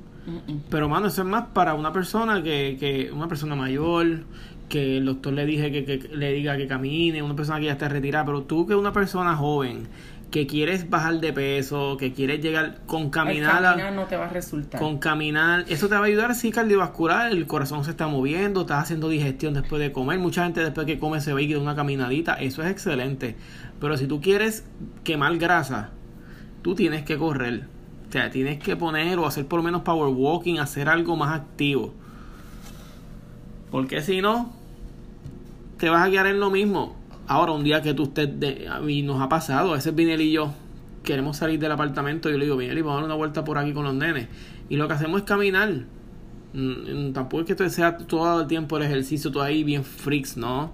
Pero, 0.70 0.88
mano, 0.88 1.06
eso 1.06 1.22
es 1.22 1.28
más 1.28 1.44
para 1.52 1.74
una 1.74 1.92
persona 1.92 2.42
que, 2.42 2.76
que 2.80 3.10
una 3.12 3.28
persona 3.28 3.54
mayor, 3.54 4.24
que 4.68 4.96
el 4.98 5.04
doctor 5.06 5.32
le 5.32 5.46
dije 5.46 5.70
que, 5.70 5.84
que 5.84 6.08
le 6.16 6.32
diga 6.32 6.56
que 6.56 6.66
camine, 6.66 7.22
una 7.22 7.36
persona 7.36 7.60
que 7.60 7.66
ya 7.66 7.72
está 7.72 7.88
retirada. 7.88 8.24
Pero 8.24 8.42
tú 8.42 8.66
que 8.66 8.74
una 8.74 8.92
persona 8.92 9.36
joven, 9.36 9.86
que 10.32 10.48
quieres 10.48 10.90
bajar 10.90 11.20
de 11.20 11.32
peso, 11.32 11.96
que 11.96 12.12
quieres 12.12 12.40
llegar 12.42 12.80
con 12.86 13.02
El 13.04 13.10
caminar, 13.10 13.64
a- 13.64 13.70
caminar 13.70 13.92
no 13.92 14.06
te 14.06 14.16
va 14.16 14.24
a 14.26 14.28
resultar. 14.28 14.80
con 14.80 14.98
caminar, 14.98 15.64
eso 15.68 15.88
te 15.88 15.94
va 15.94 16.00
a 16.00 16.04
ayudar 16.06 16.34
sí 16.34 16.50
cardiovascular, 16.50 17.30
el 17.30 17.46
corazón 17.46 17.84
se 17.84 17.90
está 17.92 18.08
moviendo, 18.08 18.62
estás 18.62 18.82
haciendo 18.82 19.08
digestión 19.08 19.54
después 19.54 19.80
de 19.80 19.92
comer, 19.92 20.18
mucha 20.18 20.42
gente 20.42 20.60
después 20.64 20.84
que 20.88 20.98
come 20.98 21.20
se 21.20 21.32
va 21.32 21.40
y 21.40 21.52
da 21.54 21.60
una 21.60 21.76
caminadita, 21.76 22.34
eso 22.34 22.64
es 22.64 22.70
excelente. 22.72 23.36
Pero 23.78 23.96
si 23.96 24.08
tú 24.08 24.20
quieres 24.20 24.66
quemar 25.04 25.38
grasa, 25.38 25.90
tú 26.66 26.74
tienes 26.74 27.04
que 27.04 27.16
correr. 27.16 27.62
O 28.08 28.12
sea, 28.12 28.28
tienes 28.28 28.58
que 28.58 28.74
poner 28.74 29.20
o 29.20 29.26
hacer 29.26 29.46
por 29.46 29.60
lo 29.60 29.62
menos 29.62 29.82
power 29.82 30.12
walking, 30.12 30.58
hacer 30.58 30.88
algo 30.88 31.14
más 31.14 31.32
activo. 31.32 31.94
Porque 33.70 34.02
si 34.02 34.20
no, 34.20 34.52
te 35.78 35.88
vas 35.90 36.04
a 36.04 36.10
quedar 36.10 36.26
en 36.26 36.40
lo 36.40 36.50
mismo. 36.50 36.96
Ahora, 37.28 37.52
un 37.52 37.62
día 37.62 37.82
que 37.82 37.94
tú 37.94 38.02
estés, 38.02 38.40
de, 38.40 38.68
y 38.88 39.02
nos 39.02 39.22
ha 39.22 39.28
pasado, 39.28 39.70
a 39.70 39.74
veces 39.74 39.94
Vinel 39.94 40.20
y 40.20 40.32
yo 40.32 40.54
queremos 41.04 41.36
salir 41.36 41.60
del 41.60 41.70
apartamento 41.70 42.28
y 42.28 42.32
yo 42.32 42.38
le 42.38 42.46
digo, 42.46 42.56
Vinel, 42.56 42.82
vamos 42.82 42.94
a 42.94 42.96
dar 42.96 43.04
una 43.04 43.14
vuelta 43.14 43.44
por 43.44 43.58
aquí 43.58 43.72
con 43.72 43.84
los 43.84 43.94
nenes. 43.94 44.26
Y 44.68 44.74
lo 44.74 44.88
que 44.88 44.94
hacemos 44.94 45.20
es 45.20 45.24
caminar. 45.24 45.84
Mm, 46.52 47.12
Tampoco 47.12 47.42
es 47.42 47.46
que 47.46 47.52
esto 47.52 47.70
sea 47.70 47.96
todo 47.96 48.40
el 48.40 48.48
tiempo 48.48 48.76
el 48.76 48.82
ejercicio, 48.82 49.30
todo 49.30 49.44
ahí 49.44 49.62
bien 49.62 49.84
freaks, 49.84 50.36
¿no? 50.36 50.72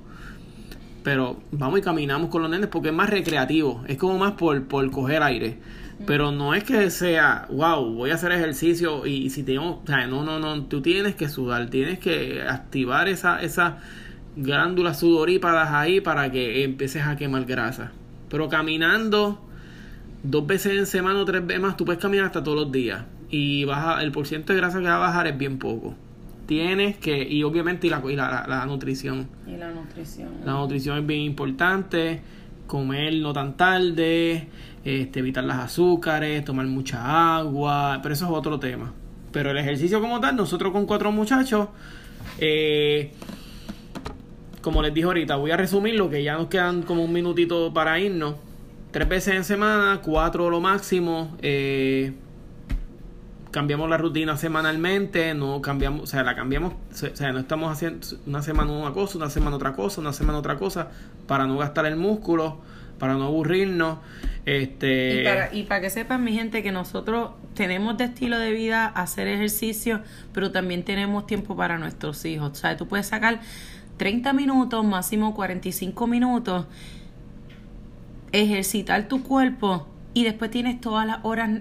Pero 1.03 1.37
vamos 1.51 1.81
y 1.81 1.83
caminamos 1.83 2.31
con 2.31 2.41
los 2.41 2.51
nenes 2.51 2.69
porque 2.69 2.89
es 2.89 2.95
más 2.95 3.11
recreativo, 3.11 3.85
es 3.89 3.99
como 3.99 4.17
más 4.17 4.33
por, 4.33 4.65
por 4.65 4.91
coger 4.91 5.23
aire. 5.23 5.59
Pero 6.07 6.33
no 6.33 6.55
es 6.55 6.65
que 6.65 6.91
sea, 6.91 7.47
wow, 7.51 7.95
voy 7.95 8.11
a 8.11 8.15
hacer 8.15 8.33
ejercicio 8.33 9.07
y 9.07 9.31
si 9.31 9.43
tengo, 9.45 9.81
o 9.83 9.87
sea, 9.87 10.07
no, 10.07 10.25
no, 10.25 10.39
no, 10.39 10.65
tú 10.65 10.83
tienes 10.83 11.15
que 11.15 11.29
sudar, 11.29 11.71
tienes 11.71 11.99
que 12.01 12.43
activar 12.43 13.09
esa, 13.09 13.41
esa 13.41 13.79
glándulas 14.37 14.99
sudoríparas 15.01 15.71
ahí 15.73 16.01
para 16.01 16.31
que 16.33 16.65
empieces 16.65 17.03
a 17.03 17.17
quemar 17.17 17.45
grasa. 17.45 17.93
Pero 18.29 18.49
caminando 18.49 19.41
dos 20.23 20.47
veces 20.47 20.73
en 20.79 20.87
semana 20.87 21.21
o 21.21 21.25
tres 21.25 21.47
veces 21.47 21.63
más, 21.63 21.77
tú 21.77 21.85
puedes 21.85 22.01
caminar 22.03 22.27
hasta 22.27 22.43
todos 22.43 22.59
los 22.59 22.73
días. 22.73 23.05
Y 23.31 23.65
baja, 23.65 24.03
el 24.03 24.11
porcentaje 24.13 24.55
de 24.55 24.61
grasa 24.61 24.79
que 24.81 24.87
va 24.87 24.97
a 24.97 24.99
bajar 24.99 25.27
es 25.27 25.39
bien 25.39 25.59
poco. 25.59 25.95
Tienes 26.47 26.97
que, 26.97 27.23
y 27.27 27.45
obviamente 27.45 27.87
y 27.87 27.91
la, 27.91 28.03
y 28.11 28.17
la, 28.17 28.29
la- 28.31 28.47
la 28.49 28.67
nutrición. 28.67 29.29
Y 29.47 29.57
la 29.57 29.71
nutrición. 29.71 30.29
La 30.45 30.53
nutrición 30.53 30.99
es 30.99 31.07
bien 31.07 31.21
importante. 31.21 32.21
Comer 32.67 33.15
no 33.17 33.33
tan 33.33 33.57
tarde, 33.57 34.49
este, 34.85 35.21
evitar 35.21 35.45
las 35.45 35.59
azúcares, 35.59 36.45
tomar 36.45 36.67
mucha 36.67 37.37
agua, 37.37 38.01
pero 38.03 38.15
eso 38.15 38.27
es 38.27 38.31
otro 38.33 38.59
tema. 38.59 38.93
Pero 39.33 39.51
el 39.51 39.59
ejercicio 39.59 40.01
como 40.01 40.21
tal, 40.21 40.37
nosotros 40.37 40.73
con 40.73 40.87
cuatro 40.87 41.13
muchachos, 41.13 41.69
eh, 42.39 43.13
como 44.61 44.83
les 44.83 44.93
dije 44.95 45.07
ahorita, 45.07 45.37
voy 45.37 45.51
a 45.51 45.57
resumir 45.57 45.95
lo 45.95 46.11
que 46.11 46.23
ya 46.23 46.35
nos 46.35 46.49
quedan 46.49 46.83
como 46.83 47.05
un 47.05 47.13
minutito 47.13 47.73
para 47.73 47.99
irnos. 47.99 48.37
Tres 48.91 49.09
veces 49.09 49.35
en 49.35 49.45
semana, 49.45 50.01
cuatro 50.03 50.51
lo 50.51 50.61
máximo. 50.61 51.37
eh, 51.41 52.13
cambiamos 53.53 53.89
la 53.89 53.99
rutina 53.99 54.37
semanalmente, 54.37 55.35
no 55.35 55.63
cambiamos, 55.63 56.03
o 56.03 56.07
sea, 56.07 56.25
la 56.25 56.35
cambiamos, 56.35 56.73
o 56.73 57.17
sea, 57.17 57.33
no 57.33 57.39
estamos 57.39 57.71
haciendo 57.71 58.05
una 58.27 58.43
semana 58.43 58.73
una 58.73 58.93
cosa, 58.93 59.19
una 59.19 59.31
semana 59.31 59.57
otra 59.57 59.75
cosa, 59.75 60.01
una 60.01 60.13
semana 60.13 60.39
otra 60.39 60.57
cosa, 60.57 60.89
para 61.29 61.47
no 61.47 61.59
gastar 61.59 61.87
el 61.87 61.97
músculo, 61.97 62.59
para 62.99 63.15
no 63.15 63.25
aburrirnos. 63.25 63.99
Este, 64.47 65.21
Y 65.21 65.25
para, 65.25 65.55
y 65.55 65.63
para 65.65 65.81
que 65.83 65.91
sepan, 65.91 66.25
mi 66.25 66.33
gente, 66.33 66.63
que 66.63 66.73
nosotros 66.73 67.33
tenemos 67.55 67.99
de 67.99 68.05
estilo 68.05 68.39
de 68.39 68.53
vida 68.53 68.87
hacer 68.87 69.29
ejercicio, 69.29 70.01
pero 70.33 70.51
también 70.51 70.83
tenemos 70.83 71.27
tiempo 71.27 71.55
para 71.55 71.79
nuestros 71.79 72.25
hijos. 72.25 72.53
O 72.53 72.55
sea, 72.55 72.77
tú 72.79 72.89
puedes 72.89 73.07
sacar 73.07 73.41
30 73.99 74.33
minutos, 74.33 74.83
máximo 74.85 75.35
45 75.35 76.07
minutos, 76.07 76.67
ejercitar 78.33 79.09
tu 79.09 79.23
cuerpo 79.23 79.87
y 80.15 80.25
después 80.25 80.51
tienes 80.51 80.81
todas 80.81 81.07
las 81.07 81.19
horas 81.23 81.61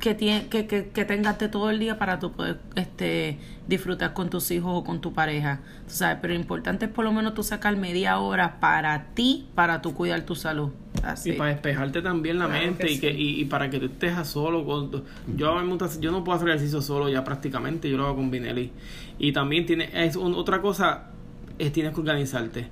que, 0.00 0.16
tie- 0.16 0.48
que, 0.48 0.66
que, 0.66 0.88
que 0.88 1.04
tengas 1.04 1.38
de 1.38 1.48
todo 1.48 1.70
el 1.70 1.78
día 1.78 1.98
para 1.98 2.18
tú 2.18 2.32
poder 2.32 2.58
este, 2.74 3.38
disfrutar 3.68 4.14
con 4.14 4.30
tus 4.30 4.50
hijos 4.50 4.72
o 4.74 4.82
con 4.82 5.00
tu 5.00 5.12
pareja. 5.12 5.60
Tú 5.86 5.94
sabes, 5.94 6.18
pero 6.20 6.34
lo 6.34 6.40
importante 6.40 6.86
es 6.86 6.90
por 6.90 7.04
lo 7.04 7.12
menos 7.12 7.34
tú 7.34 7.42
sacar 7.42 7.76
media 7.76 8.18
hora 8.18 8.58
para 8.60 9.06
ti, 9.14 9.46
para 9.54 9.82
tú 9.82 9.94
cuidar 9.94 10.22
tu 10.22 10.34
salud. 10.34 10.70
Así. 11.02 11.30
Y 11.30 11.32
para 11.34 11.50
despejarte 11.50 12.02
también 12.02 12.38
la 12.38 12.46
Claro 12.46 12.62
mente 12.64 12.86
que 12.86 12.92
y, 12.92 12.98
que, 12.98 13.10
sí. 13.12 13.16
y, 13.18 13.40
y 13.42 13.44
para 13.44 13.70
que 13.70 13.78
tú 13.78 13.86
estés 13.86 14.16
a 14.16 14.24
solo. 14.24 14.64
Con, 14.64 14.90
yo, 15.36 15.78
yo 16.00 16.10
no 16.12 16.24
puedo 16.24 16.36
hacer 16.36 16.48
ejercicio 16.48 16.82
solo 16.82 17.08
ya 17.08 17.22
prácticamente, 17.22 17.88
yo 17.88 17.96
lo 17.96 18.06
hago 18.06 18.16
con 18.16 18.30
Vinelli. 18.30 18.72
Y 19.18 19.32
también 19.32 19.66
tiene, 19.66 19.90
es 19.92 20.16
un- 20.16 20.34
otra 20.34 20.60
cosa, 20.62 21.10
es 21.58 21.72
tienes 21.72 21.92
que 21.94 22.00
organizarte. 22.00 22.68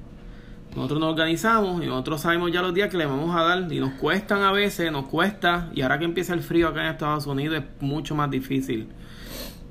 Nosotros 0.79 1.01
nos 1.01 1.11
organizamos 1.11 1.83
y 1.83 1.87
nosotros 1.87 2.21
sabemos 2.21 2.53
ya 2.53 2.63
los 2.63 2.73
días 2.73 2.89
que 2.89 2.97
le 2.97 3.05
vamos 3.05 3.35
a 3.35 3.43
dar 3.43 3.73
y 3.73 3.81
nos 3.81 3.95
cuestan 3.95 4.43
a 4.43 4.53
veces, 4.53 4.93
nos 4.93 5.07
cuesta. 5.07 5.71
Y 5.75 5.83
ahora 5.83 5.99
que 5.99 6.05
empieza 6.05 6.35
el 6.35 6.41
frío 6.41 6.69
acá 6.69 6.83
en 6.83 6.93
Estados 6.93 7.27
Unidos 7.27 7.59
es 7.59 7.83
mucho 7.83 8.15
más 8.15 8.31
difícil. 8.31 8.87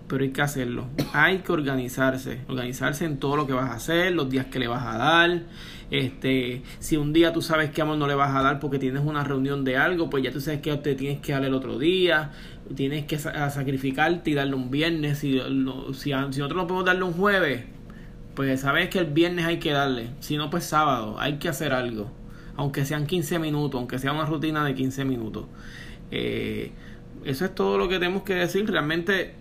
Pero 0.09 0.25
hay 0.25 0.31
que 0.31 0.41
hacerlo. 0.41 0.87
Hay 1.13 1.37
que 1.39 1.53
organizarse. 1.53 2.41
Organizarse 2.49 3.05
en 3.05 3.19
todo 3.19 3.37
lo 3.37 3.47
que 3.47 3.53
vas 3.53 3.69
a 3.71 3.75
hacer, 3.75 4.11
los 4.11 4.29
días 4.29 4.47
que 4.47 4.59
le 4.59 4.67
vas 4.67 4.85
a 4.85 4.97
dar. 4.97 5.43
Este, 5.91 6.63
si 6.79 6.97
un 6.97 7.13
día 7.13 7.31
tú 7.31 7.41
sabes 7.41 7.69
que 7.69 7.81
amor 7.81 7.97
no 7.97 8.05
le 8.05 8.15
vas 8.15 8.35
a 8.35 8.41
dar 8.41 8.59
porque 8.59 8.77
tienes 8.77 9.03
una 9.05 9.23
reunión 9.23 9.63
de 9.63 9.77
algo, 9.77 10.09
pues 10.09 10.25
ya 10.25 10.33
tú 10.33 10.41
sabes 10.41 10.59
que 10.59 10.75
te 10.75 10.93
tienes 10.95 11.21
que 11.21 11.31
dar 11.31 11.45
el 11.45 11.53
otro 11.53 11.79
día. 11.79 12.31
Tienes 12.75 13.05
que 13.05 13.17
sacrificarte 13.17 14.31
y 14.31 14.33
darle 14.33 14.55
un 14.55 14.69
viernes. 14.69 15.19
Si, 15.19 15.39
si, 15.93 15.93
si 15.93 16.11
nosotros 16.11 16.55
no 16.57 16.67
podemos 16.67 16.83
darle 16.83 17.03
un 17.03 17.13
jueves, 17.13 17.63
pues 18.37 18.61
sabes 18.61 18.89
que 18.89 18.99
el 18.99 19.07
viernes 19.07 19.45
hay 19.45 19.57
que 19.57 19.71
darle. 19.71 20.11
Si 20.19 20.37
no, 20.37 20.51
pues 20.51 20.63
sábado. 20.63 21.19
Hay 21.19 21.39
que 21.39 21.49
hacer 21.49 21.73
algo. 21.73 22.11
Aunque 22.55 22.85
sean 22.85 23.07
15 23.07 23.39
minutos, 23.39 23.79
aunque 23.79 23.97
sea 23.97 24.11
una 24.11 24.25
rutina 24.25 24.63
de 24.63 24.75
15 24.75 25.05
minutos. 25.05 25.45
Eh, 26.11 26.69
eso 27.25 27.45
es 27.45 27.55
todo 27.55 27.79
lo 27.79 27.89
que 27.89 27.95
tenemos 27.95 28.21
que 28.21 28.35
decir. 28.35 28.69
Realmente, 28.69 29.33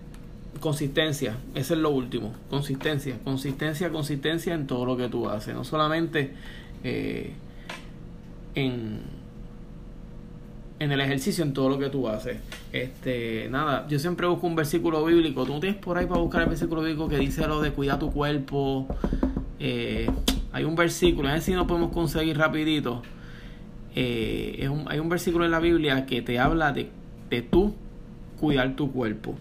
consistencia. 0.61 1.37
Eso 1.55 1.75
es 1.75 1.81
lo 1.81 1.91
último. 1.91 2.33
Consistencia. 2.49 3.19
Consistencia, 3.23 3.91
consistencia 3.91 4.55
en 4.55 4.67
todo 4.67 4.87
lo 4.87 4.97
que 4.97 5.11
tú 5.11 5.29
haces. 5.29 5.55
No 5.55 5.65
solamente 5.65 6.33
eh, 6.83 7.35
en, 8.55 9.01
en 10.79 10.93
el 10.93 11.01
ejercicio, 11.01 11.43
en 11.45 11.53
todo 11.53 11.69
lo 11.71 11.79
que 11.79 11.89
tú 11.89 12.09
haces. 12.09 12.39
Este, 12.73 13.49
nada, 13.51 13.87
yo 13.89 13.99
siempre 13.99 14.27
busco 14.27 14.47
un 14.47 14.57
versículo 14.57 15.05
bíblico. 15.05 15.45
Tú 15.47 15.55
no 15.55 15.61
tienes 15.61 15.79
por 15.79 15.97
ahí 15.97 16.07
para 16.07 16.21
buscar 16.21 16.43
el 16.43 16.49
versículo 16.49 16.83
bíblico 16.83 17.09
que 17.09 17.17
dice 17.19 17.47
lo 17.47 17.61
de 17.61 17.71
cuidar 17.73 17.99
tu 17.99 18.13
cuerpo. 18.13 18.87
Eh, 19.59 20.09
hay 20.53 20.65
un 20.65 20.77
versículo, 20.77 21.29
a 21.29 21.33
ver 21.33 21.41
si 21.43 21.53
lo 21.55 21.67
podemos 21.67 21.93
conseguir 21.93 22.37
rapidito. 22.37 23.03
Eh, 23.95 24.69
hay 24.89 24.99
un 24.99 25.09
versículo 25.09 25.45
en 25.47 25.51
la 25.51 25.61
Biblia 25.61 26.05
que 26.05 26.21
te 26.21 26.39
habla 26.39 26.73
de, 26.73 26.91
de 27.31 27.43
tú 27.43 27.75
cuidar 28.39 28.77
tu 28.77 28.93
cuerpo. 28.93 29.35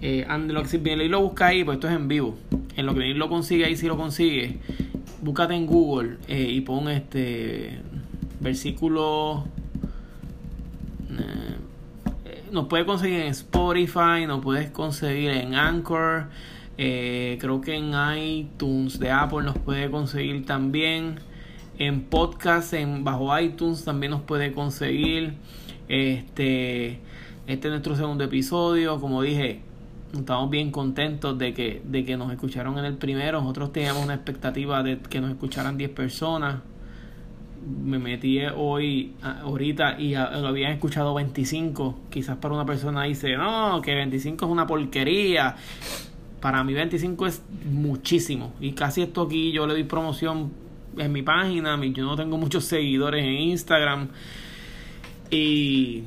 Eh, 0.00 0.24
and- 0.28 0.52
lo 0.52 0.64
si 0.64 0.78
bien 0.78 1.10
lo 1.10 1.20
busca 1.20 1.48
ahí, 1.48 1.64
pues 1.64 1.76
esto 1.76 1.88
es 1.88 1.94
en 1.94 2.06
vivo. 2.06 2.36
En 2.76 2.86
lo 2.86 2.94
que 2.94 3.00
bien 3.00 3.18
lo 3.18 3.28
consigue 3.28 3.64
ahí, 3.64 3.76
si 3.76 3.88
lo 3.88 3.96
consigue, 3.96 4.58
búscate 5.20 5.54
en 5.54 5.66
Google 5.66 6.18
eh, 6.28 6.46
y 6.48 6.60
pon 6.60 6.88
este 6.88 7.80
versículo. 8.40 9.44
Eh, 11.10 12.44
nos 12.52 12.66
puede 12.66 12.84
conseguir 12.86 13.20
en 13.20 13.28
Spotify, 13.28 14.26
nos 14.26 14.42
puedes 14.42 14.70
conseguir 14.70 15.30
en 15.30 15.54
Anchor, 15.54 16.26
eh, 16.80 17.38
creo 17.40 17.60
que 17.60 17.74
en 17.74 17.92
iTunes 18.16 19.00
de 19.00 19.10
Apple 19.10 19.42
nos 19.42 19.58
puede 19.58 19.90
conseguir 19.90 20.46
también. 20.46 21.16
En 21.78 22.02
podcast, 22.02 22.72
en 22.72 23.04
bajo 23.04 23.38
iTunes 23.38 23.84
también 23.84 24.10
nos 24.12 24.22
puede 24.22 24.52
conseguir. 24.52 25.34
Este, 25.88 27.00
este 27.46 27.68
es 27.68 27.70
nuestro 27.70 27.96
segundo 27.96 28.24
episodio. 28.24 29.00
Como 29.00 29.22
dije, 29.22 29.60
estamos 30.12 30.50
bien 30.50 30.70
contentos 30.70 31.36
de 31.38 31.54
que, 31.54 31.82
de 31.84 32.04
que 32.04 32.16
nos 32.16 32.32
escucharon 32.32 32.78
en 32.78 32.84
el 32.84 32.96
primero. 32.96 33.40
Nosotros 33.40 33.72
teníamos 33.72 34.04
una 34.04 34.14
expectativa 34.14 34.82
de 34.82 34.98
que 34.98 35.20
nos 35.20 35.30
escucharan 35.30 35.76
10 35.76 35.90
personas. 35.90 36.62
Me 37.84 37.98
metí 37.98 38.40
hoy, 38.56 39.12
ahorita, 39.22 40.00
y 40.00 40.14
lo 40.14 40.48
habían 40.48 40.72
escuchado 40.72 41.14
25. 41.14 41.98
Quizás 42.10 42.36
para 42.38 42.54
una 42.54 42.64
persona 42.64 43.04
dice, 43.04 43.36
no, 43.36 43.80
que 43.82 43.94
25 43.94 44.44
es 44.44 44.50
una 44.50 44.66
porquería. 44.66 45.56
Para 46.40 46.64
mí 46.64 46.72
25 46.72 47.26
es 47.26 47.42
muchísimo. 47.70 48.54
Y 48.60 48.72
casi 48.72 49.02
esto 49.02 49.22
aquí 49.22 49.52
yo 49.52 49.66
le 49.66 49.74
doy 49.74 49.84
promoción 49.84 50.52
en 50.96 51.12
mi 51.12 51.22
página. 51.22 51.78
Yo 51.92 52.04
no 52.04 52.16
tengo 52.16 52.38
muchos 52.38 52.64
seguidores 52.64 53.24
en 53.24 53.32
Instagram. 53.32 54.08
Y 55.30 56.04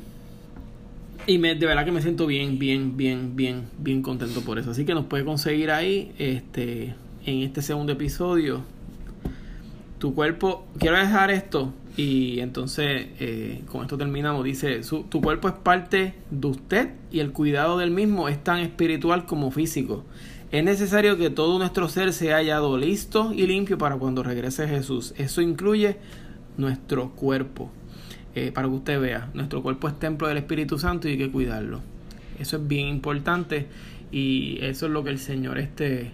y 1.27 1.37
me, 1.37 1.55
de 1.55 1.65
verdad 1.65 1.85
que 1.85 1.91
me 1.91 2.01
siento 2.01 2.25
bien, 2.25 2.57
bien, 2.57 2.97
bien, 2.97 3.35
bien, 3.35 3.67
bien 3.77 4.01
contento 4.01 4.41
por 4.41 4.57
eso. 4.57 4.71
Así 4.71 4.85
que 4.85 4.93
nos 4.93 5.05
puede 5.05 5.23
conseguir 5.23 5.71
ahí, 5.71 6.13
este, 6.17 6.95
en 7.25 7.43
este 7.43 7.61
segundo 7.61 7.93
episodio. 7.93 8.63
Tu 10.01 10.15
cuerpo, 10.15 10.65
quiero 10.79 10.97
dejar 10.97 11.29
esto 11.29 11.73
y 11.95 12.39
entonces 12.39 13.09
eh, 13.19 13.61
con 13.71 13.83
esto 13.83 13.99
terminamos. 13.99 14.43
Dice, 14.43 14.81
su- 14.81 15.03
tu 15.03 15.21
cuerpo 15.21 15.47
es 15.47 15.53
parte 15.53 16.15
de 16.31 16.47
usted 16.47 16.89
y 17.11 17.19
el 17.19 17.31
cuidado 17.33 17.77
del 17.77 17.91
mismo 17.91 18.27
es 18.27 18.43
tan 18.43 18.61
espiritual 18.61 19.27
como 19.27 19.51
físico. 19.51 20.03
Es 20.51 20.63
necesario 20.63 21.17
que 21.17 21.29
todo 21.29 21.59
nuestro 21.59 21.87
ser 21.87 22.13
sea 22.13 22.37
hallado 22.37 22.79
listo 22.79 23.31
y 23.31 23.45
limpio 23.45 23.77
para 23.77 23.95
cuando 23.97 24.23
regrese 24.23 24.67
Jesús. 24.67 25.13
Eso 25.17 25.39
incluye 25.41 25.97
nuestro 26.57 27.11
cuerpo. 27.11 27.69
Eh, 28.33 28.51
para 28.51 28.67
que 28.67 28.73
usted 28.73 28.99
vea, 28.99 29.29
nuestro 29.35 29.61
cuerpo 29.61 29.87
es 29.87 29.99
templo 29.99 30.27
del 30.27 30.37
Espíritu 30.37 30.79
Santo 30.79 31.07
y 31.07 31.11
hay 31.11 31.17
que 31.19 31.31
cuidarlo. 31.31 31.81
Eso 32.39 32.57
es 32.57 32.67
bien 32.67 32.87
importante 32.87 33.67
y 34.11 34.57
eso 34.61 34.87
es 34.87 34.91
lo 34.91 35.03
que 35.03 35.11
el 35.11 35.19
Señor 35.19 35.59
este 35.59 36.11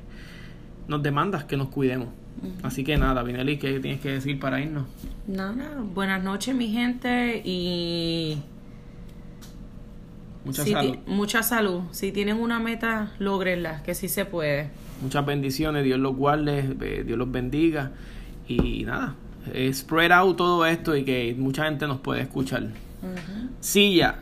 nos 0.90 1.02
demanda, 1.02 1.48
que 1.48 1.56
nos 1.56 1.70
cuidemos. 1.70 2.10
Así 2.64 2.84
que 2.84 2.98
nada, 2.98 3.24
Vinelli, 3.24 3.58
¿qué 3.58 3.80
tienes 3.80 4.00
que 4.02 4.12
decir 4.12 4.40
para 4.40 4.62
irnos? 4.62 4.86
Nada, 5.28 5.84
buenas 5.94 6.24
noches 6.24 6.56
mi 6.56 6.70
gente 6.70 7.42
y 7.44 8.38
Mucha 10.46 10.64
si 10.64 10.72
salud. 10.72 10.98
mucha 11.08 11.44
salud. 11.44 11.82
Si 11.92 12.12
tienen 12.12 12.38
una 12.38 12.60
meta, 12.60 13.12
logrenla, 13.20 13.84
que 13.84 13.96
sí 13.96 14.08
se 14.08 14.26
puede. 14.26 14.70
Muchas 15.02 15.26
bendiciones, 15.26 15.84
Dios 15.84 16.00
los 16.00 16.16
guarde, 16.16 16.76
eh, 16.82 17.04
Dios 17.06 17.18
los 17.18 17.32
bendiga 17.32 17.92
y 18.48 18.84
nada, 18.86 19.16
eh, 19.54 19.72
spread 19.74 20.12
out 20.12 20.38
todo 20.38 20.66
esto 20.66 20.96
y 20.96 21.04
que 21.04 21.36
mucha 21.38 21.66
gente 21.66 21.88
nos 21.88 22.00
puede 22.00 22.22
escuchar. 22.22 22.68
Silla. 23.60 24.20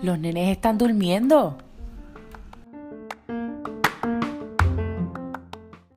Los 0.00 0.18
nenes 0.18 0.48
están 0.50 0.78
durmiendo. 0.78 1.58